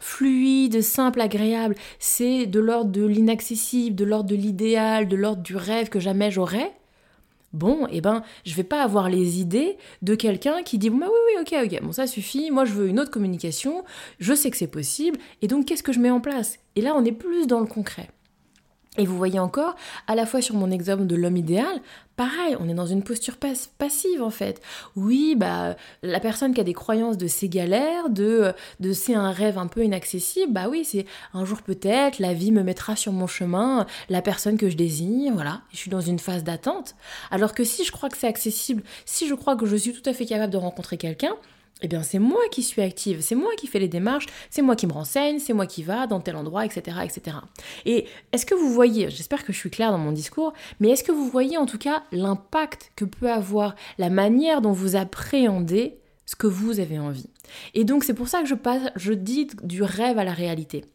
fluide, 0.01 0.81
simple, 0.81 1.19
agréable, 1.19 1.75
c'est 1.99 2.45
de 2.45 2.61
l'ordre 2.61 2.89
de 2.89 3.05
l'inaccessible, 3.05 3.97
de 3.97 4.05
l'ordre 4.05 4.29
de 4.29 4.35
l'idéal, 4.35 5.09
de 5.09 5.17
l'ordre 5.17 5.43
du 5.43 5.57
rêve 5.57 5.89
que 5.89 5.99
jamais 5.99 6.31
j'aurais, 6.31 6.71
Bon, 7.51 7.87
eh 7.91 7.99
ben, 7.99 8.21
je 8.45 8.53
vais 8.53 8.63
pas 8.63 8.83
avoir 8.83 9.09
les 9.09 9.39
idées 9.39 9.77
de 10.03 10.13
quelqu'un 10.13 10.61
qui 10.61 10.77
dit 10.77 10.89
bah 10.91 11.07
oui, 11.07 11.35
oui, 11.35 11.41
ok, 11.41 11.65
ok, 11.65 11.83
bon, 11.83 11.91
ça 11.91 12.05
suffit, 12.05 12.51
moi 12.51 12.63
je 12.65 12.73
veux 12.73 12.87
une 12.87 12.99
autre 12.99 13.09
communication, 13.09 13.83
je 14.19 14.33
sais 14.35 14.51
que 14.51 14.57
c'est 14.57 14.67
possible, 14.67 15.17
et 15.41 15.47
donc 15.47 15.65
qu'est-ce 15.65 15.81
que 15.81 15.93
je 15.93 15.99
mets 15.99 16.11
en 16.11 16.21
place? 16.21 16.59
Et 16.75 16.81
là, 16.81 16.93
on 16.95 17.03
est 17.03 17.11
plus 17.11 17.47
dans 17.47 17.59
le 17.59 17.65
concret. 17.65 18.09
Et 18.98 19.05
vous 19.05 19.15
voyez 19.15 19.39
encore, 19.39 19.75
à 20.08 20.15
la 20.15 20.25
fois 20.25 20.41
sur 20.41 20.55
mon 20.55 20.72
exemple 20.72 21.05
de 21.05 21.15
l'homme 21.15 21.38
idéal, 21.38 21.79
pareil, 22.15 22.58
on 22.60 22.67
est 22.67 22.74
dans 22.74 22.88
une 22.88 23.03
posture 23.03 23.38
passive 23.38 24.24
en 24.24 24.31
fait. 24.31 24.62
Oui, 24.96 25.36
bah 25.38 25.75
la 26.01 26.19
personne 26.19 26.55
qui 26.55 26.60
a 26.60 26.63
des 26.63 26.74
croyances 26.74 27.15
de 27.15 27.27
c'est 27.27 27.48
galère, 27.48 28.10
de, 28.10 28.51
de 28.79 28.91
c'est 28.91 29.13
un 29.13 29.31
rêve 29.31 29.60
un 29.60 29.67
peu 29.67 29.84
inaccessible, 29.86 30.51
bah 30.51 30.67
oui, 30.69 30.84
c'est 30.84 31.05
un 31.36 31.46
jour 31.46 31.62
peut-être, 31.62 32.17
la 32.17 32.34
vie 32.34 32.51
me 32.51 32.63
mettra 32.63 32.96
sur 32.96 33.13
mon 33.13 33.27
chemin 33.27 33.86
la 34.10 34.24
personne 34.24 34.58
que 34.58 34.69
je 34.69 34.75
désire, 34.75 35.34
voilà, 35.34 35.62
je 35.72 35.77
suis 35.77 35.91
dans 35.91 36.01
une 36.01 36.19
phase 36.19 36.43
d'attente. 36.43 36.96
Alors 37.29 37.53
que 37.53 37.63
si 37.63 37.86
je 37.86 37.91
crois 37.91 38.10
que 38.10 38.17
c'est 38.17 38.27
accessible, 38.27 38.81
si 39.05 39.27
je 39.27 39.36
crois 39.36 39.55
que 39.55 39.67
je 39.67 39.75
suis 39.75 39.93
tout 39.93 40.10
à 40.10 40.13
fait 40.13 40.25
capable 40.25 40.51
de 40.51 40.58
rencontrer 40.58 40.98
quelqu'un, 40.98 41.36
eh 41.81 41.88
bien 41.88 42.03
c'est 42.03 42.19
moi 42.19 42.41
qui 42.51 42.63
suis 42.63 42.81
active, 42.81 43.21
c'est 43.21 43.36
moi 43.36 43.51
qui 43.57 43.67
fais 43.67 43.79
les 43.79 43.88
démarches, 43.88 44.27
c'est 44.50 44.62
moi 44.62 44.75
qui 44.75 44.88
me 44.88 44.91
renseigne, 44.91 45.39
c'est 45.39 45.53
moi 45.53 45.65
qui 45.65 45.83
va 45.83 46.07
dans 46.07 46.19
tel 46.19 46.36
endroit, 46.36 46.65
etc. 46.65 46.98
etc. 47.03 47.38
Et 47.86 48.05
est-ce 48.31 48.45
que 48.45 48.55
vous 48.55 48.71
voyez, 48.71 49.09
j'espère 49.09 49.45
que 49.45 49.53
je 49.53 49.57
suis 49.57 49.69
claire 49.69 49.91
dans 49.91 49.98
mon 49.98 50.12
discours, 50.12 50.53
mais 50.79 50.89
est-ce 50.89 51.03
que 51.03 51.12
vous 51.12 51.29
voyez 51.29 51.57
en 51.57 51.65
tout 51.65 51.77
cas 51.77 52.03
l'impact 52.12 52.91
que 52.95 53.05
peut 53.05 53.31
avoir 53.31 53.75
la 53.98 54.09
manière 54.09 54.62
dont 54.62 54.71
vous 54.71 54.95
appréhendez 54.95 55.98
ce 56.25 56.36
que 56.36 56.48
vous 56.48 56.79
avez 56.79 57.00
envie? 57.00 57.29
Et 57.74 57.83
donc 57.83 58.03
c'est 58.03 58.13
pour 58.13 58.27
ça 58.27 58.41
que 58.41 58.48
je, 58.48 58.55
passe, 58.55 58.91
je 58.95 59.13
dis 59.13 59.48
du 59.63 59.81
rêve 59.83 60.17
à 60.19 60.24
la 60.24 60.33
réalité. 60.33 60.86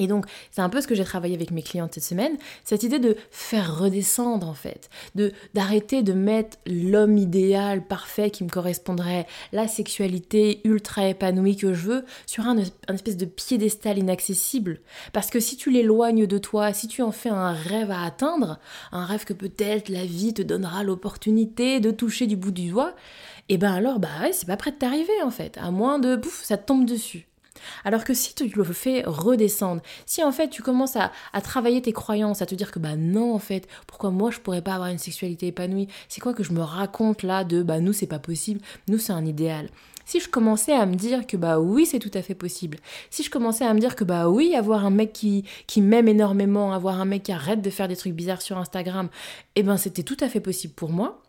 Et 0.00 0.06
donc, 0.06 0.24
c'est 0.50 0.62
un 0.62 0.70
peu 0.70 0.80
ce 0.80 0.86
que 0.88 0.94
j'ai 0.94 1.04
travaillé 1.04 1.34
avec 1.34 1.50
mes 1.50 1.62
clientes 1.62 1.92
cette 1.92 2.04
semaine, 2.04 2.38
cette 2.64 2.82
idée 2.82 2.98
de 2.98 3.16
faire 3.30 3.78
redescendre 3.78 4.48
en 4.48 4.54
fait, 4.54 4.88
de 5.14 5.30
d'arrêter 5.52 6.02
de 6.02 6.14
mettre 6.14 6.56
l'homme 6.66 7.18
idéal 7.18 7.86
parfait 7.86 8.30
qui 8.30 8.42
me 8.42 8.48
correspondrait, 8.48 9.26
la 9.52 9.68
sexualité 9.68 10.62
ultra 10.64 11.06
épanouie 11.06 11.56
que 11.56 11.74
je 11.74 11.82
veux, 11.86 12.04
sur 12.24 12.46
un, 12.46 12.56
un 12.88 12.94
espèce 12.94 13.18
de 13.18 13.26
piédestal 13.26 13.98
inaccessible. 13.98 14.80
Parce 15.12 15.28
que 15.28 15.38
si 15.38 15.58
tu 15.58 15.70
l'éloignes 15.70 16.26
de 16.26 16.38
toi, 16.38 16.72
si 16.72 16.88
tu 16.88 17.02
en 17.02 17.12
fais 17.12 17.28
un 17.28 17.52
rêve 17.52 17.90
à 17.90 18.02
atteindre, 18.02 18.58
un 18.92 19.04
rêve 19.04 19.24
que 19.24 19.34
peut-être 19.34 19.90
la 19.90 20.06
vie 20.06 20.32
te 20.32 20.40
donnera 20.40 20.82
l'opportunité 20.82 21.78
de 21.78 21.90
toucher 21.90 22.26
du 22.26 22.36
bout 22.36 22.52
du 22.52 22.70
doigt, 22.70 22.94
et 23.50 23.54
eh 23.54 23.58
ben 23.58 23.72
alors, 23.72 23.98
bah 23.98 24.08
c'est 24.32 24.46
pas 24.46 24.56
prêt 24.56 24.70
de 24.70 24.76
t'arriver 24.76 25.22
en 25.22 25.30
fait, 25.30 25.58
à 25.58 25.70
moins 25.70 25.98
de, 25.98 26.16
pouf, 26.16 26.42
ça 26.42 26.56
te 26.56 26.66
tombe 26.66 26.86
dessus. 26.86 27.29
Alors 27.84 28.04
que 28.04 28.14
si 28.14 28.34
tu 28.34 28.48
le 28.48 28.64
fais 28.64 29.02
redescendre, 29.06 29.82
si 30.06 30.22
en 30.22 30.32
fait 30.32 30.48
tu 30.48 30.62
commences 30.62 30.96
à, 30.96 31.10
travailler 31.42 31.82
tes 31.82 31.92
croyances, 31.92 32.42
à 32.42 32.46
te 32.46 32.54
dire 32.54 32.70
que 32.70 32.78
bah 32.78 32.96
non 32.96 33.34
en 33.34 33.38
fait, 33.38 33.66
pourquoi 33.86 34.10
moi 34.10 34.30
je 34.30 34.40
pourrais 34.40 34.62
pas 34.62 34.74
avoir 34.74 34.88
une 34.88 34.98
sexualité 34.98 35.48
épanouie? 35.48 35.88
C'est 36.08 36.20
quoi 36.20 36.34
que 36.34 36.42
je 36.42 36.52
me 36.52 36.62
raconte 36.62 37.22
là 37.22 37.44
de 37.44 37.62
bah 37.62 37.80
nous 37.80 37.92
c'est 37.92 38.06
pas 38.06 38.18
possible, 38.18 38.60
nous 38.88 38.98
c'est 38.98 39.12
un 39.12 39.24
idéal. 39.24 39.68
Si 40.04 40.18
je 40.18 40.28
commençais 40.28 40.72
à 40.72 40.86
me 40.86 40.96
dire 40.96 41.26
que 41.26 41.36
bah 41.36 41.60
oui 41.60 41.86
c'est 41.86 42.00
tout 42.00 42.10
à 42.14 42.22
fait 42.22 42.34
possible, 42.34 42.78
si 43.10 43.22
je 43.22 43.30
commençais 43.30 43.64
à 43.64 43.72
me 43.74 43.80
dire 43.80 43.94
que 43.94 44.04
bah 44.04 44.28
oui 44.28 44.54
avoir 44.56 44.84
un 44.84 44.90
mec 44.90 45.12
qui, 45.12 45.44
qui 45.66 45.80
m'aime 45.80 46.08
énormément, 46.08 46.72
avoir 46.72 47.00
un 47.00 47.04
mec 47.04 47.24
qui 47.24 47.32
arrête 47.32 47.62
de 47.62 47.70
faire 47.70 47.88
des 47.88 47.96
trucs 47.96 48.14
bizarres 48.14 48.42
sur 48.42 48.58
Instagram, 48.58 49.08
eh 49.54 49.62
ben 49.62 49.76
c'était 49.76 50.02
tout 50.02 50.16
à 50.20 50.28
fait 50.28 50.40
possible 50.40 50.74
pour 50.74 50.90
moi, 50.90 51.22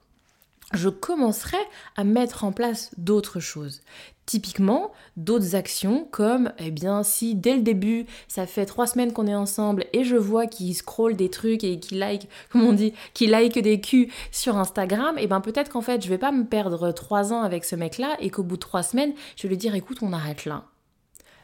je 0.74 0.90
commencerai 0.90 1.58
à 1.96 2.04
mettre 2.04 2.44
en 2.44 2.52
place 2.52 2.92
d'autres 2.98 3.40
choses. 3.40 3.82
Typiquement, 4.26 4.92
d'autres 5.18 5.56
actions 5.56 6.08
comme, 6.10 6.54
eh 6.58 6.72
bien, 6.72 7.04
si 7.04 7.36
dès 7.36 7.56
le 7.56 7.62
début, 7.62 8.06
ça 8.28 8.46
fait 8.46 8.66
trois 8.66 8.88
semaines 8.88 9.12
qu'on 9.12 9.28
est 9.28 9.36
ensemble 9.36 9.86
et 9.94 10.04
je 10.04 10.16
vois 10.16 10.48
qu'il 10.48 10.74
scrolle 10.74 11.16
des 11.16 11.30
trucs 11.30 11.64
et 11.64 11.80
qu'il 11.80 12.00
like, 12.00 12.30
comme 12.52 12.64
on 12.64 12.74
dit, 12.74 12.94
qu'il 13.14 13.32
like 13.32 13.60
des 13.60 13.82
culs 13.82 14.10
sur 14.32 14.58
Instagram, 14.58 15.16
eh 15.18 15.28
bien 15.28 15.42
peut-être 15.42 15.70
qu'en 15.70 15.82
fait, 15.82 16.04
je 16.04 16.10
vais 16.10 16.18
pas 16.18 16.32
me 16.32 16.46
perdre 16.46 16.92
trois 16.92 17.34
ans 17.34 17.42
avec 17.42 17.66
ce 17.66 17.76
mec-là 17.76 18.16
et 18.20 18.30
qu'au 18.30 18.44
bout 18.44 18.56
de 18.56 18.62
trois 18.62 18.84
semaines, 18.84 19.14
je 19.36 19.44
vais 19.44 19.50
lui 19.50 19.58
dire, 19.58 19.76
écoute, 19.76 20.00
on 20.02 20.14
arrête 20.14 20.46
là. 20.46 20.66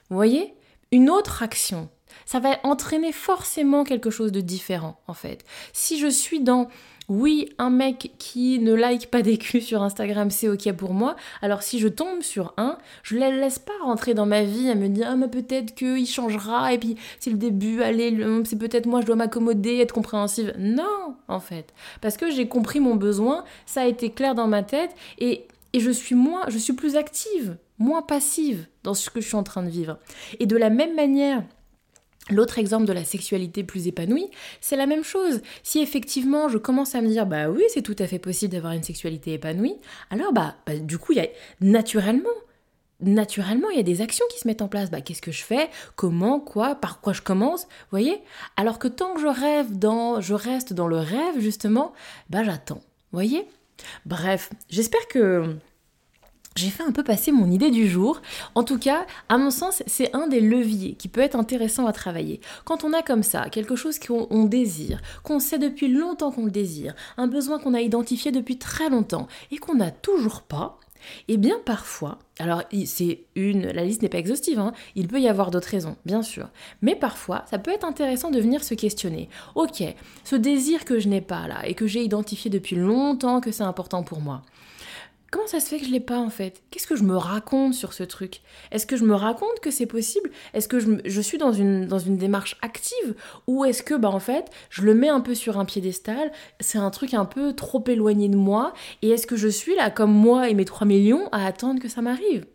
Vous 0.10 0.16
voyez? 0.16 0.54
Une 0.92 1.10
autre 1.10 1.44
action 1.44 1.90
ça 2.26 2.40
va 2.40 2.58
entraîner 2.64 3.12
forcément 3.12 3.84
quelque 3.84 4.10
chose 4.10 4.32
de 4.32 4.42
différent 4.42 5.00
en 5.08 5.14
fait. 5.14 5.46
Si 5.74 6.00
je 6.00 6.08
suis 6.08 6.42
dans 6.42 6.68
oui, 7.10 7.50
un 7.58 7.70
mec 7.70 8.12
qui 8.18 8.60
ne 8.60 8.74
like 8.74 9.10
pas 9.10 9.22
des 9.22 9.38
culs 9.38 9.62
sur 9.62 9.82
Instagram, 9.82 10.30
c'est 10.30 10.50
ok 10.50 10.74
pour 10.74 10.94
moi. 10.94 11.16
Alors 11.42 11.64
si 11.64 11.80
je 11.80 11.88
tombe 11.88 12.22
sur 12.22 12.54
un, 12.58 12.78
je 13.04 13.16
ne 13.16 13.32
le 13.32 13.40
laisse 13.40 13.60
pas 13.60 13.72
rentrer 13.82 14.14
dans 14.14 14.26
ma 14.26 14.44
vie 14.44 14.70
à 14.70 14.76
me 14.76 14.90
dire 14.90 15.08
ah 15.10 15.16
mais 15.16 15.30
peut-être 15.30 15.74
qu'il 15.74 16.06
changera 16.06 16.74
et 16.74 16.78
puis 16.78 16.98
c'est 17.20 17.30
le 17.30 17.38
début, 17.38 17.82
allez, 17.82 18.18
c'est 18.44 18.60
peut-être 18.60 18.88
moi 18.88 19.00
je 19.02 19.06
dois 19.06 19.16
m'accommoder, 19.16 19.78
être 19.78 19.94
compréhensive. 19.94 20.54
Non, 20.58 21.16
en 21.30 21.40
fait, 21.40 21.74
parce 22.02 22.18
que 22.18 22.30
j'ai 22.30 22.50
compris 22.50 22.82
mon 22.82 22.96
besoin, 22.96 23.46
ça 23.66 23.82
a 23.82 23.86
été 23.86 24.10
clair 24.10 24.36
dans 24.36 24.48
ma 24.48 24.64
tête 24.64 24.92
et 25.20 25.48
et 25.74 25.80
je 25.80 25.92
suis 25.92 26.16
moins, 26.16 26.42
je 26.48 26.58
suis 26.58 26.74
plus 26.74 26.96
active, 26.96 27.58
moins 27.78 28.02
passive 28.02 28.68
dans 28.84 28.94
ce 28.94 29.10
que 29.10 29.22
je 29.22 29.28
suis 29.28 29.36
en 29.36 29.44
train 29.44 29.64
de 29.64 29.70
vivre. 29.70 30.00
Et 30.40 30.46
de 30.46 30.58
la 30.58 30.70
même 30.70 30.96
manière, 30.96 31.44
L'autre 32.30 32.60
exemple 32.60 32.86
de 32.86 32.94
la 32.94 33.04
sexualité 33.04 33.64
plus 33.64 33.88
épanouie, 33.88 34.30
c'est 34.62 34.76
la 34.76 34.86
même 34.86 35.04
chose. 35.04 35.42
Si 35.64 35.80
effectivement 35.80 36.50
je 36.50 36.58
commence 36.58 36.96
à 36.96 37.02
me 37.02 37.08
dire 37.08 37.26
bah 37.26 37.50
oui 37.50 37.64
c'est 37.70 37.82
tout 37.82 37.96
à 38.00 38.08
fait 38.08 38.20
possible 38.20 38.54
d'avoir 38.54 38.74
une 38.74 38.84
sexualité 38.84 39.34
épanouie, 39.34 39.76
alors 40.10 40.34
bah, 40.34 40.56
bah 40.66 40.78
du 40.78 40.98
coup 40.98 41.14
il 41.14 41.18
y 41.20 41.22
a 41.22 41.28
naturellement 41.62 42.30
naturellement, 43.00 43.70
il 43.70 43.78
y 43.78 43.80
a 43.80 43.84
des 43.84 44.02
actions 44.02 44.26
qui 44.32 44.40
se 44.40 44.48
mettent 44.48 44.62
en 44.62 44.68
place. 44.68 44.90
Bah, 44.90 45.02
qu'est-ce 45.02 45.22
que 45.22 45.32
je 45.32 45.44
fais? 45.44 45.70
Comment? 45.96 46.40
Quoi? 46.40 46.76
Par 46.76 47.00
quoi 47.00 47.14
je 47.14 47.22
commence? 47.22 47.64
Vous 47.64 47.92
voyez? 47.92 48.20
Alors 48.56 48.80
que 48.80 48.88
tant 48.88 49.14
que 49.14 49.22
je 49.22 49.28
rêve 49.28 49.78
dans, 49.78 50.20
je 50.22 50.34
reste 50.34 50.74
dans 50.74 50.88
le 50.88 50.98
rêve 50.98 51.40
justement, 51.40 51.94
bah 52.30 52.44
j'attends. 52.44 52.82
Voyez? 53.12 53.48
Bref, 54.06 54.50
j'espère 54.70 55.08
que 55.08 55.56
j'ai 56.58 56.70
fait 56.70 56.84
un 56.84 56.92
peu 56.92 57.04
passer 57.04 57.32
mon 57.32 57.50
idée 57.50 57.72
du 57.72 57.88
jour. 57.88 58.22
En 58.56 58.64
tout 58.64 58.80
cas, 58.80 59.06
à 59.30 59.38
mon 59.38 59.52
sens, 59.52 59.84
c'est 59.86 60.16
un 60.16 60.28
des 60.28 60.42
leviers 60.42 60.96
qui 60.96 61.08
peut 61.08 61.22
être 61.22 61.36
intéressant 61.36 61.86
à 61.86 61.94
travailler. 61.94 62.42
Quand 62.66 62.84
on 62.84 62.94
a 62.94 63.02
comme 63.02 63.24
ça 63.24 63.50
quelque 63.50 63.76
chose 63.76 64.00
qu'on 64.00 64.46
désire, 64.46 65.02
qu'on 65.24 65.40
sait 65.40 65.60
depuis 65.60 65.88
longtemps 65.88 66.32
qu'on 66.32 66.46
le 66.46 66.52
désire, 66.52 66.96
un 67.18 67.28
besoin 67.28 67.60
qu'on 67.60 67.74
a 67.74 67.82
identifié 67.82 68.32
depuis 68.32 68.58
très 68.58 68.90
longtemps 68.90 69.28
et 69.52 69.58
qu'on 69.58 69.76
n'a 69.76 69.92
toujours 69.92 70.42
pas, 70.42 70.80
eh 71.28 71.38
bien 71.38 71.58
parfois, 71.64 72.20
alors 72.40 72.64
c'est 72.86 73.22
une, 73.36 73.68
la 73.68 73.84
liste 73.84 74.02
n'est 74.02 74.10
pas 74.10 74.18
exhaustive, 74.18 74.60
hein, 74.60 74.74
il 74.96 75.08
peut 75.08 75.22
y 75.22 75.28
avoir 75.28 75.52
d'autres 75.52 75.70
raisons, 75.70 75.96
bien 76.06 76.22
sûr, 76.22 76.50
mais 76.82 76.96
parfois 76.96 77.46
ça 77.50 77.60
peut 77.60 77.72
être 77.72 77.86
intéressant 77.86 78.32
de 78.32 78.40
venir 78.40 78.64
se 78.64 78.74
questionner. 78.74 79.30
Ok, 79.56 79.84
ce 80.24 80.36
désir 80.36 80.86
que 80.86 81.00
je 81.00 81.08
n'ai 81.08 81.22
pas 81.22 81.48
là 81.48 81.68
et 81.68 81.74
que 81.74 81.88
j'ai 81.88 82.04
identifié 82.04 82.50
depuis 82.50 82.76
longtemps 82.76 83.42
que 83.42 83.52
c'est 83.52 83.64
important 83.64 84.04
pour 84.04 84.22
moi, 84.22 84.42
Comment 85.30 85.48
ça 85.48 85.60
se 85.60 85.68
fait 85.68 85.80
que 85.80 85.86
je 85.86 85.92
l'ai 85.92 86.00
pas 86.00 86.20
en 86.20 86.30
fait? 86.30 86.64
Qu'est-ce 86.72 86.88
que 86.88 86.96
je 86.96 87.04
me 87.04 87.18
raconte 87.18 87.74
sur 87.74 87.92
ce 87.92 88.04
truc? 88.04 88.42
Est-ce 88.72 88.88
que 88.88 88.96
je 88.96 89.04
me 89.04 89.14
raconte 89.14 89.60
que 89.62 89.72
c'est 89.72 89.86
possible? 89.86 90.30
Est-ce 90.54 90.70
que 90.70 90.80
je, 90.80 91.22
suis 91.22 91.38
dans 91.38 91.52
une, 91.52 91.88
démarche 92.18 92.58
active? 92.62 93.16
Ou 93.46 93.66
est-ce 93.66 93.84
que 93.84 93.94
bah 93.94 94.10
en 94.10 94.22
fait 94.22 94.50
je 94.70 94.84
le 94.84 94.94
mets 94.94 95.10
un 95.10 95.20
peu 95.20 95.36
sur 95.36 95.60
un 95.60 95.66
piédestal 95.66 96.32
C'est 96.62 96.78
un 96.78 96.90
truc 96.92 97.14
un 97.14 97.26
peu 97.26 97.54
trop 97.54 97.84
éloigné 97.88 98.30
de 98.30 98.38
moi? 98.38 98.74
Et 99.02 99.10
est-ce 99.10 99.28
que 99.28 99.36
je 99.36 99.50
suis 99.50 99.76
là 99.76 99.92
comme 99.92 100.14
moi 100.14 100.50
et 100.50 100.54
mes 100.54 100.66
3 100.66 100.88
millions 100.88 101.28
à 101.34 101.46
attendre 101.46 101.82
que 101.82 101.90
ça 101.90 102.02
m'arrive? 102.02 102.46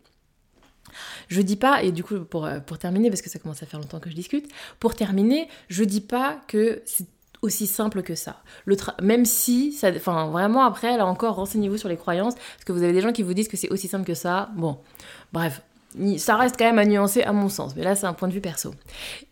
Je 1.27 1.41
dis 1.41 1.55
pas, 1.55 1.83
et 1.83 1.91
du 1.91 2.03
coup 2.03 2.19
pour, 2.21 2.49
pour 2.65 2.79
terminer, 2.79 3.09
parce 3.09 3.21
que 3.21 3.29
ça 3.29 3.39
commence 3.39 3.61
à 3.61 3.67
faire 3.67 3.79
longtemps 3.79 3.99
que 3.99 4.09
je 4.09 4.15
discute, 4.15 4.47
pour 4.79 4.95
terminer, 4.95 5.47
je 5.69 5.83
dis 5.83 6.01
pas 6.01 6.41
que 6.47 6.81
c'est 6.85 7.07
aussi 7.43 7.67
simple 7.67 8.01
que 8.01 8.15
ça. 8.15 8.41
Le 8.65 8.75
même 9.01 9.25
si, 9.25 9.77
enfin 9.83 10.27
vraiment 10.27 10.63
après, 10.63 10.97
là 10.97 11.05
encore, 11.05 11.35
renseignez-vous 11.35 11.77
sur 11.77 11.89
les 11.89 11.97
croyances, 11.97 12.35
parce 12.35 12.63
que 12.65 12.71
vous 12.71 12.81
avez 12.81 12.93
des 12.93 13.01
gens 13.01 13.11
qui 13.11 13.21
vous 13.21 13.33
disent 13.33 13.47
que 13.47 13.57
c'est 13.57 13.69
aussi 13.69 13.87
simple 13.87 14.05
que 14.05 14.15
ça. 14.15 14.49
Bon, 14.55 14.77
bref, 15.33 15.61
ça 16.17 16.37
reste 16.37 16.55
quand 16.57 16.65
même 16.65 16.79
à 16.79 16.85
nuancer 16.85 17.21
à 17.21 17.33
mon 17.33 17.49
sens, 17.49 17.75
mais 17.75 17.83
là 17.83 17.95
c'est 17.95 18.07
un 18.07 18.13
point 18.13 18.27
de 18.27 18.33
vue 18.33 18.41
perso. 18.41 18.73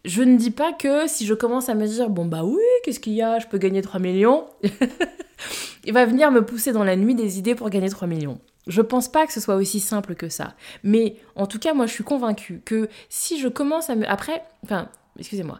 Je 0.05 0.21
ne 0.21 0.37
dis 0.37 0.51
pas 0.51 0.73
que 0.73 1.07
si 1.07 1.25
je 1.25 1.33
commence 1.33 1.69
à 1.69 1.73
me 1.73 1.87
dire, 1.87 2.09
bon 2.09 2.25
bah 2.25 2.43
oui, 2.43 2.61
qu'est-ce 2.83 2.99
qu'il 2.99 3.13
y 3.13 3.21
a, 3.21 3.39
je 3.39 3.47
peux 3.47 3.57
gagner 3.57 3.81
3 3.81 3.99
millions, 3.99 4.45
il 5.85 5.93
va 5.93 6.05
venir 6.05 6.31
me 6.31 6.45
pousser 6.45 6.73
dans 6.73 6.83
la 6.83 6.95
nuit 6.95 7.15
des 7.15 7.39
idées 7.39 7.55
pour 7.55 7.69
gagner 7.69 7.89
3 7.89 8.07
millions. 8.07 8.39
Je 8.67 8.81
pense 8.81 9.11
pas 9.11 9.25
que 9.25 9.33
ce 9.33 9.39
soit 9.39 9.55
aussi 9.55 9.79
simple 9.79 10.13
que 10.13 10.29
ça. 10.29 10.53
Mais 10.83 11.15
en 11.35 11.47
tout 11.47 11.57
cas, 11.57 11.73
moi 11.73 11.87
je 11.87 11.93
suis 11.93 12.03
convaincue 12.03 12.61
que 12.63 12.89
si 13.09 13.39
je 13.39 13.47
commence 13.47 13.89
à 13.89 13.95
me... 13.95 14.07
Après, 14.07 14.43
enfin, 14.63 14.89
excusez-moi, 15.17 15.59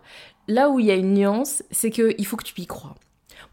là 0.51 0.69
où 0.69 0.79
il 0.79 0.85
y 0.85 0.91
a 0.91 0.95
une 0.95 1.13
nuance, 1.13 1.63
c'est 1.71 1.91
qu'il 1.91 2.25
faut 2.25 2.37
que 2.37 2.43
tu 2.43 2.59
y 2.59 2.67
crois. 2.67 2.95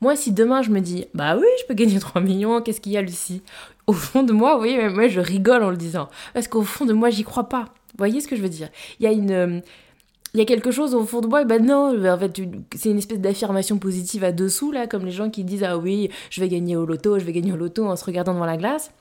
Moi, 0.00 0.16
si 0.16 0.32
demain 0.32 0.62
je 0.62 0.70
me 0.70 0.80
dis, 0.80 1.06
bah 1.14 1.36
oui, 1.36 1.46
je 1.60 1.66
peux 1.66 1.74
gagner 1.74 1.98
3 2.00 2.20
millions, 2.20 2.60
qu'est-ce 2.60 2.80
qu'il 2.80 2.92
y 2.92 2.96
a, 2.96 3.02
Lucie? 3.02 3.42
Au 3.86 3.92
fond 3.92 4.22
de 4.22 4.32
moi, 4.32 4.54
vous 4.54 4.58
voyez, 4.58 4.88
moi 4.88 5.08
je 5.08 5.20
rigole 5.20 5.62
en 5.62 5.70
le 5.70 5.76
disant. 5.76 6.08
Parce 6.34 6.48
qu'au 6.48 6.62
fond 6.62 6.84
de 6.84 6.92
moi, 6.92 7.10
j'y 7.10 7.24
crois 7.24 7.48
pas. 7.48 7.64
Vous 7.64 7.98
voyez 7.98 8.20
ce 8.20 8.28
que 8.28 8.36
je 8.36 8.42
veux 8.42 8.48
dire? 8.48 8.68
Il 9.00 9.04
y 9.04 9.06
a 9.06 9.12
une. 9.12 9.62
il 10.34 10.38
y 10.38 10.42
a 10.42 10.44
quelque 10.44 10.70
chose 10.70 10.94
au 10.94 11.04
fond 11.04 11.20
de 11.20 11.26
moi, 11.26 11.42
et 11.42 11.44
ben 11.44 11.64
non, 11.64 12.06
en 12.06 12.18
fait, 12.18 12.40
c'est 12.76 12.90
une 12.90 12.98
espèce 12.98 13.18
d'affirmation 13.18 13.78
positive 13.78 14.24
à 14.24 14.32
dessous, 14.32 14.72
là, 14.72 14.86
comme 14.86 15.04
les 15.04 15.10
gens 15.10 15.30
qui 15.30 15.42
disent 15.42 15.64
Ah 15.64 15.78
oui, 15.78 16.10
je 16.30 16.40
vais 16.40 16.48
gagner 16.48 16.76
au 16.76 16.84
loto, 16.84 17.18
je 17.18 17.24
vais 17.24 17.32
gagner 17.32 17.52
au 17.52 17.56
loto 17.56 17.86
en 17.86 17.96
se 17.96 18.04
regardant 18.04 18.34
devant 18.34 18.46
la 18.46 18.56
glace. 18.56 18.92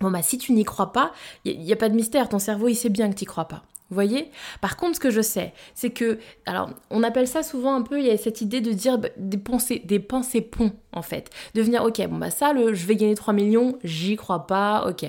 Bon, 0.00 0.10
bah, 0.10 0.22
si 0.22 0.38
tu 0.38 0.52
n'y 0.52 0.64
crois 0.64 0.92
pas, 0.92 1.12
il 1.44 1.58
n'y 1.60 1.72
a, 1.72 1.76
pas 1.76 1.88
de 1.88 1.94
mystère, 1.94 2.28
ton 2.28 2.38
cerveau, 2.38 2.68
il 2.68 2.74
sait 2.74 2.90
bien 2.90 3.08
que 3.08 3.14
tu 3.14 3.22
n'y 3.22 3.26
crois 3.26 3.48
pas. 3.48 3.62
Vous 3.88 3.94
voyez? 3.94 4.30
Par 4.60 4.76
contre, 4.76 4.96
ce 4.96 5.00
que 5.00 5.10
je 5.10 5.20
sais, 5.20 5.54
c'est 5.74 5.90
que, 5.90 6.18
alors, 6.44 6.70
on 6.90 7.04
appelle 7.04 7.28
ça 7.28 7.42
souvent 7.42 7.74
un 7.74 7.82
peu, 7.82 8.00
il 8.00 8.06
y 8.06 8.10
a 8.10 8.16
cette 8.18 8.40
idée 8.40 8.60
de 8.60 8.72
dire 8.72 8.98
bah, 8.98 9.08
des 9.16 9.38
pensées, 9.38 9.80
des 9.84 10.00
pensées 10.00 10.50
en 10.92 11.02
fait. 11.02 11.30
De 11.54 11.62
venir, 11.62 11.84
ok, 11.84 12.04
bon, 12.08 12.18
bah, 12.18 12.30
ça, 12.30 12.52
le 12.52 12.74
je 12.74 12.86
vais 12.86 12.96
gagner 12.96 13.14
3 13.14 13.32
millions, 13.32 13.78
j'y 13.84 14.16
crois 14.16 14.46
pas, 14.46 14.86
ok. 14.88 15.06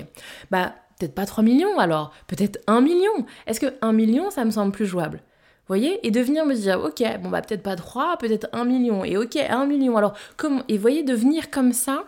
Bah, 0.50 0.74
peut-être 0.98 1.14
pas 1.14 1.26
3 1.26 1.42
millions 1.42 1.78
alors, 1.78 2.12
peut-être 2.28 2.60
1 2.66 2.80
million. 2.80 3.26
Est-ce 3.46 3.60
que 3.60 3.74
1 3.82 3.92
million, 3.92 4.30
ça 4.30 4.44
me 4.44 4.50
semble 4.50 4.72
plus 4.72 4.86
jouable? 4.86 5.22
Voyez? 5.66 6.06
Et 6.06 6.10
de 6.10 6.20
venir 6.20 6.46
me 6.46 6.54
dire, 6.54 6.80
ok, 6.80 7.02
bon 7.20 7.28
bah 7.28 7.42
peut-être 7.42 7.62
pas 7.62 7.76
3, 7.76 8.16
peut-être 8.18 8.48
1 8.52 8.64
million, 8.64 9.04
et 9.04 9.16
ok, 9.18 9.36
1 9.36 9.66
million. 9.66 9.96
Alors, 9.96 10.14
comment 10.36 10.62
Et 10.68 10.78
voyez, 10.78 11.02
de 11.02 11.14
venir 11.14 11.50
comme 11.50 11.72
ça, 11.72 12.04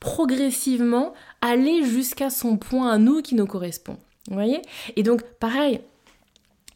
progressivement, 0.00 1.14
aller 1.40 1.84
jusqu'à 1.84 2.30
son 2.30 2.56
point 2.56 2.90
à 2.90 2.98
nous 2.98 3.22
qui 3.22 3.34
nous 3.34 3.46
correspond. 3.46 3.96
Vous 4.28 4.34
voyez? 4.34 4.60
Et 4.96 5.02
donc, 5.02 5.22
pareil, 5.22 5.80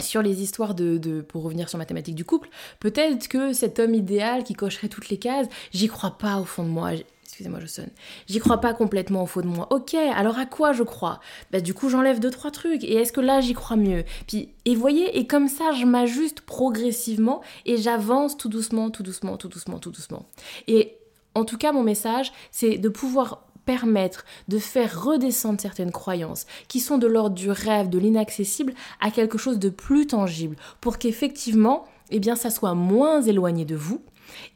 sur 0.00 0.22
les 0.22 0.42
histoires 0.42 0.74
de, 0.74 0.98
de, 0.98 1.20
pour 1.20 1.42
revenir 1.42 1.68
sur 1.68 1.78
ma 1.78 1.84
thématique 1.84 2.14
du 2.14 2.24
couple, 2.24 2.48
peut-être 2.80 3.28
que 3.28 3.52
cet 3.52 3.78
homme 3.78 3.94
idéal 3.94 4.42
qui 4.42 4.54
cocherait 4.54 4.88
toutes 4.88 5.08
les 5.10 5.18
cases, 5.18 5.46
j'y 5.72 5.88
crois 5.88 6.18
pas 6.18 6.38
au 6.38 6.44
fond 6.44 6.64
de 6.64 6.68
moi, 6.68 6.90
excusez-moi, 7.24 7.60
je 7.60 7.66
sonne. 7.66 7.90
J'y 8.26 8.40
crois 8.40 8.58
pas 8.58 8.74
complètement 8.74 9.22
au 9.22 9.26
fond 9.26 9.40
de 9.40 9.46
moi. 9.46 9.68
Ok, 9.70 9.94
alors 9.94 10.38
à 10.38 10.46
quoi 10.46 10.72
je 10.72 10.82
crois? 10.82 11.20
Bah 11.50 11.60
du 11.60 11.72
coup 11.72 11.88
j'enlève 11.88 12.20
deux 12.20 12.30
trois 12.30 12.50
trucs. 12.50 12.84
Et 12.84 12.94
est-ce 12.96 13.12
que 13.12 13.20
là 13.20 13.40
j'y 13.40 13.54
crois 13.54 13.76
mieux? 13.76 14.04
Puis 14.26 14.50
et 14.64 14.74
voyez, 14.74 15.18
et 15.18 15.26
comme 15.26 15.48
ça 15.48 15.72
je 15.72 15.86
m'ajuste 15.86 16.42
progressivement 16.42 17.40
et 17.64 17.78
j'avance 17.78 18.36
tout 18.36 18.48
doucement, 18.48 18.90
tout 18.90 19.02
doucement, 19.02 19.36
tout 19.36 19.48
doucement, 19.48 19.78
tout 19.78 19.90
doucement. 19.90 20.26
Et 20.68 20.96
en 21.34 21.44
tout 21.44 21.56
cas 21.56 21.72
mon 21.72 21.82
message, 21.82 22.32
c'est 22.50 22.76
de 22.76 22.88
pouvoir 22.88 23.46
permettre 23.64 24.24
de 24.48 24.58
faire 24.58 25.02
redescendre 25.02 25.60
certaines 25.60 25.92
croyances 25.92 26.46
qui 26.68 26.80
sont 26.80 26.98
de 26.98 27.06
l'ordre 27.06 27.36
du 27.36 27.50
rêve, 27.50 27.88
de 27.88 27.98
l'inaccessible, 27.98 28.74
à 29.00 29.10
quelque 29.10 29.38
chose 29.38 29.58
de 29.58 29.68
plus 29.68 30.06
tangible, 30.06 30.56
pour 30.80 30.98
qu'effectivement, 30.98 31.84
eh 32.10 32.20
bien, 32.20 32.36
ça 32.36 32.50
soit 32.50 32.74
moins 32.74 33.22
éloigné 33.22 33.64
de 33.64 33.76
vous, 33.76 34.02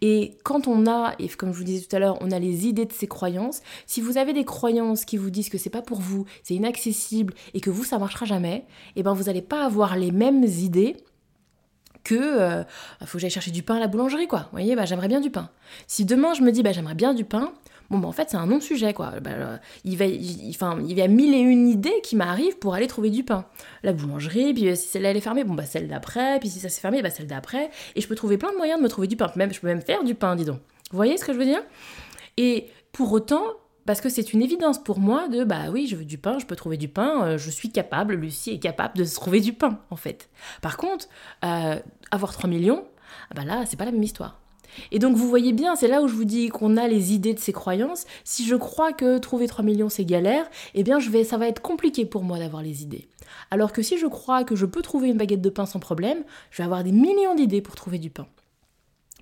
et 0.01 0.37
quand 0.43 0.69
on 0.69 0.87
a, 0.87 1.15
et 1.19 1.29
comme 1.29 1.53
je 1.53 1.59
vous 1.59 1.65
disais 1.65 1.87
tout 1.87 1.97
à 1.97 1.99
l'heure, 1.99 2.19
on 2.21 2.31
a 2.31 2.39
les 2.39 2.67
idées 2.67 2.87
de 2.87 2.93
ces 2.93 3.07
croyances, 3.07 3.63
si 3.87 4.01
vous 4.01 4.19
avez 4.19 4.33
des 4.33 4.45
croyances 4.45 5.05
qui 5.05 5.17
vous 5.17 5.31
disent 5.31 5.49
que 5.49 5.59
c'est 5.59 5.71
pas 5.71 5.83
pour 5.83 6.01
vous, 6.01 6.25
c'est 6.43 6.55
inaccessible 6.55 7.35
et 7.55 7.61
que 7.61 7.71
vous 7.71 7.85
ça 7.85 7.99
marchera 7.99 8.27
jamais, 8.27 8.65
eh 8.97 9.03
ben 9.03 9.13
vous 9.13 9.25
n'allez 9.25 9.43
pas 9.43 9.65
avoir 9.65 9.97
les 9.97 10.11
mêmes 10.11 10.45
idées 10.45 10.97
que 12.05 12.15
euh, 12.15 12.63
faut 13.05 13.19
que 13.19 13.19
j'aille 13.19 13.31
chercher 13.31 13.51
du 13.51 13.65
pain 13.65 13.77
à 13.77 13.81
la 13.81 13.89
boulangerie 13.89 14.29
quoi. 14.29 14.41
Vous 14.41 14.53
voyez, 14.53 14.77
bah 14.77 14.85
j'aimerais 14.85 15.09
bien 15.09 15.21
du 15.21 15.31
pain. 15.31 15.51
Si 15.89 16.05
demain 16.05 16.35
je 16.35 16.43
me 16.43 16.53
dis 16.53 16.63
bah 16.63 16.73
j'aimerais 16.73 16.95
bien 16.95 17.15
du 17.15 17.25
pain, 17.25 17.53
bon 17.91 17.99
bah 17.99 18.09
en 18.09 18.13
fait 18.13 18.31
c'est 18.31 18.37
un 18.37 18.47
non-sujet 18.47 18.93
quoi. 18.93 19.21
Bah, 19.21 19.31
euh, 19.33 19.57
il, 19.85 19.97
va, 19.97 20.07
il 20.07 20.93
y 20.93 21.03
a 21.03 21.09
mille 21.09 21.35
et 21.35 21.39
une 21.39 21.69
idées 21.69 22.01
qui 22.03 22.17
m'arrivent 22.17 22.59
pour 22.59 22.75
aller 22.75 22.87
trouver 22.87 23.11
du 23.11 23.25
pain. 23.25 23.47
La 23.83 23.93
boulangerie, 23.93 24.55
puis 24.55 24.69
euh, 24.69 24.75
si 24.75 24.89
celle-là 24.89 25.11
elle 25.11 25.17
est 25.17 25.21
fermée, 25.21 25.45
bon 25.45 25.55
bah 25.55 25.67
celle 25.67 25.89
d'après, 25.89 26.39
puis 26.41 26.49
si 26.49 26.61
ça 26.61 26.69
s'est 26.69 26.81
fermé, 26.81 27.03
bah 27.03 27.11
celle 27.11 27.27
d'après. 27.27 27.71
Et 27.95 28.01
je 28.01 28.09
peux 28.09 28.15
trouver 28.15 28.39
plein 28.39 28.53
de 28.53 28.57
moyens 28.57 28.79
de 28.79 28.85
me 28.85 28.89
trouver 28.89 29.07
du 29.07 29.17
pain. 29.17 29.31
Même, 29.37 29.53
je 29.53 29.61
peux 29.61 29.67
même 29.67 29.83
faire 29.83 30.05
du 30.05 30.15
pain, 30.15 30.37
dis 30.37 30.45
donc. 30.45 30.61
Vous 30.91 30.97
voyez 30.97 31.17
ce 31.17 31.25
que 31.25 31.33
je 31.33 31.39
veux 31.39 31.45
dire? 31.45 31.63
Et 32.37 32.69
pour 32.93 33.13
autant, 33.13 33.43
parce 33.87 34.01
que 34.01 34.09
c'est 34.09 34.33
une 34.33 34.43
évidence 34.43 34.83
pour 34.83 34.99
moi 34.99 35.29
de 35.29 35.45
bah 35.45 35.71
oui, 35.73 35.87
je 35.87 35.97
veux 35.97 36.05
du 36.05 36.19
pain, 36.19 36.39
je 36.39 36.47
peux 36.47 36.57
trouver 36.57 36.77
du 36.77 36.89
pain, 36.89 37.25
euh, 37.25 37.39
je 37.39 37.51
suis 37.51 37.71
capable, 37.71 38.15
Lucie 38.15 38.53
est 38.53 38.59
capable 38.59 38.97
de 38.97 39.05
se 39.05 39.15
trouver 39.15 39.41
du 39.41 39.53
pain 39.53 39.81
en 39.91 39.97
fait. 39.97 40.29
Par 40.63 40.77
contre, 40.77 41.09
avoir 41.43 42.33
3 42.33 42.49
millions, 42.49 42.85
bah 43.35 43.45
là, 43.45 43.65
c'est 43.67 43.77
pas 43.77 43.85
la 43.85 43.93
même 43.93 44.03
histoire. 44.03 44.41
Et 44.91 44.99
donc 44.99 45.17
vous 45.17 45.29
voyez 45.29 45.53
bien, 45.53 45.77
c'est 45.77 45.89
là 45.89 46.03
où 46.03 46.09
je 46.09 46.15
vous 46.15 46.25
dis 46.25 46.49
qu'on 46.49 46.77
a 46.77 46.89
les 46.89 47.13
idées 47.13 47.35
de 47.35 47.39
ces 47.39 47.53
croyances. 47.53 48.05
Si 48.25 48.47
je 48.47 48.57
crois 48.57 48.93
que 48.93 49.19
trouver 49.19 49.47
3 49.47 49.65
millions 49.65 49.89
c'est 49.89 50.05
galère, 50.05 50.47
eh 50.75 50.83
bien 50.83 50.99
je 50.99 51.11
vais, 51.11 51.25
ça 51.25 51.39
va 51.39 51.49
être 51.49 51.63
compliqué 51.63 52.07
pour 52.07 52.23
moi 52.23 52.39
d'avoir 52.39 52.63
les 52.63 52.83
idées. 52.83 53.09
Alors 53.51 53.73
que 53.73 53.83
si 53.83 53.99
je 53.99 54.07
crois 54.07 54.45
que 54.45 54.57
je 54.57 54.67
peux 54.67 54.83
trouver 54.83 55.09
une 55.09 55.17
baguette 55.17 55.43
de 55.43 55.51
pain 55.51 55.67
sans 55.67 55.81
problème, 55.81 56.25
je 56.51 56.59
vais 56.59 56.65
avoir 56.65 56.85
des 56.85 56.93
millions 56.93 57.35
d'idées 57.35 57.61
pour 57.61 57.75
trouver 57.75 57.99
du 57.99 58.11
pain. 58.11 58.27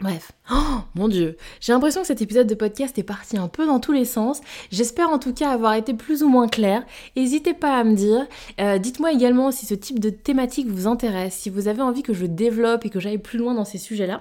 Bref, 0.00 0.32
oh 0.50 0.80
mon 0.96 1.06
dieu, 1.06 1.36
j'ai 1.60 1.72
l'impression 1.72 2.00
que 2.00 2.08
cet 2.08 2.20
épisode 2.20 2.48
de 2.48 2.56
podcast 2.56 2.98
est 2.98 3.04
parti 3.04 3.36
un 3.36 3.46
peu 3.46 3.64
dans 3.64 3.78
tous 3.78 3.92
les 3.92 4.04
sens. 4.04 4.40
J'espère 4.72 5.08
en 5.08 5.20
tout 5.20 5.32
cas 5.32 5.50
avoir 5.50 5.74
été 5.74 5.94
plus 5.94 6.24
ou 6.24 6.28
moins 6.28 6.48
clair. 6.48 6.84
N'hésitez 7.16 7.54
pas 7.54 7.78
à 7.78 7.84
me 7.84 7.94
dire. 7.94 8.26
Euh, 8.60 8.78
dites-moi 8.78 9.12
également 9.12 9.52
si 9.52 9.66
ce 9.66 9.74
type 9.74 10.00
de 10.00 10.10
thématique 10.10 10.66
vous 10.66 10.88
intéresse, 10.88 11.34
si 11.34 11.48
vous 11.48 11.68
avez 11.68 11.80
envie 11.80 12.02
que 12.02 12.12
je 12.12 12.26
développe 12.26 12.84
et 12.84 12.90
que 12.90 12.98
j'aille 12.98 13.18
plus 13.18 13.38
loin 13.38 13.54
dans 13.54 13.64
ces 13.64 13.78
sujets-là 13.78 14.20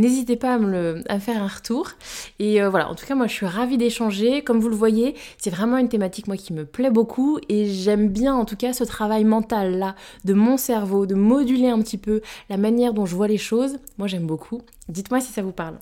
n'hésitez 0.00 0.36
pas 0.36 0.54
à 0.54 0.58
me, 0.58 1.02
faire 1.20 1.42
un 1.42 1.46
retour. 1.46 1.90
Et 2.38 2.62
euh, 2.62 2.70
voilà, 2.70 2.88
en 2.88 2.94
tout 2.94 3.06
cas, 3.06 3.14
moi 3.14 3.26
je 3.26 3.32
suis 3.32 3.46
ravie 3.46 3.78
d'échanger. 3.78 4.42
Comme 4.42 4.58
vous 4.58 4.68
le 4.68 4.76
voyez, 4.76 5.14
c'est 5.38 5.50
vraiment 5.50 5.76
une 5.76 5.88
thématique 5.88 6.26
moi 6.26 6.36
qui 6.36 6.52
me 6.52 6.64
plaît 6.64 6.90
beaucoup 6.90 7.38
et 7.48 7.66
j'aime 7.66 8.08
bien 8.08 8.34
en 8.34 8.44
tout 8.44 8.56
cas 8.56 8.72
ce 8.72 8.84
travail 8.84 9.24
mental 9.24 9.78
là 9.78 9.94
de 10.24 10.34
mon 10.34 10.56
cerveau, 10.56 11.06
de 11.06 11.14
moduler 11.14 11.68
un 11.68 11.80
petit 11.80 11.98
peu 11.98 12.20
la 12.48 12.56
manière 12.56 12.94
dont 12.94 13.06
je 13.06 13.14
vois 13.14 13.28
les 13.28 13.38
choses. 13.38 13.78
Moi 13.98 14.08
j'aime 14.08 14.26
beaucoup. 14.26 14.62
Dites-moi 14.88 15.20
si 15.20 15.32
ça 15.32 15.42
vous 15.42 15.52
parle. 15.52 15.78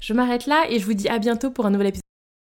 Je 0.00 0.12
m'arrête 0.12 0.46
là 0.46 0.64
et 0.70 0.78
je 0.78 0.86
vous 0.86 0.94
dis 0.94 1.08
à 1.08 1.18
bientôt 1.18 1.50
pour 1.50 1.66
un 1.66 1.70
nouvel 1.70 1.88
épisode. 1.88 2.03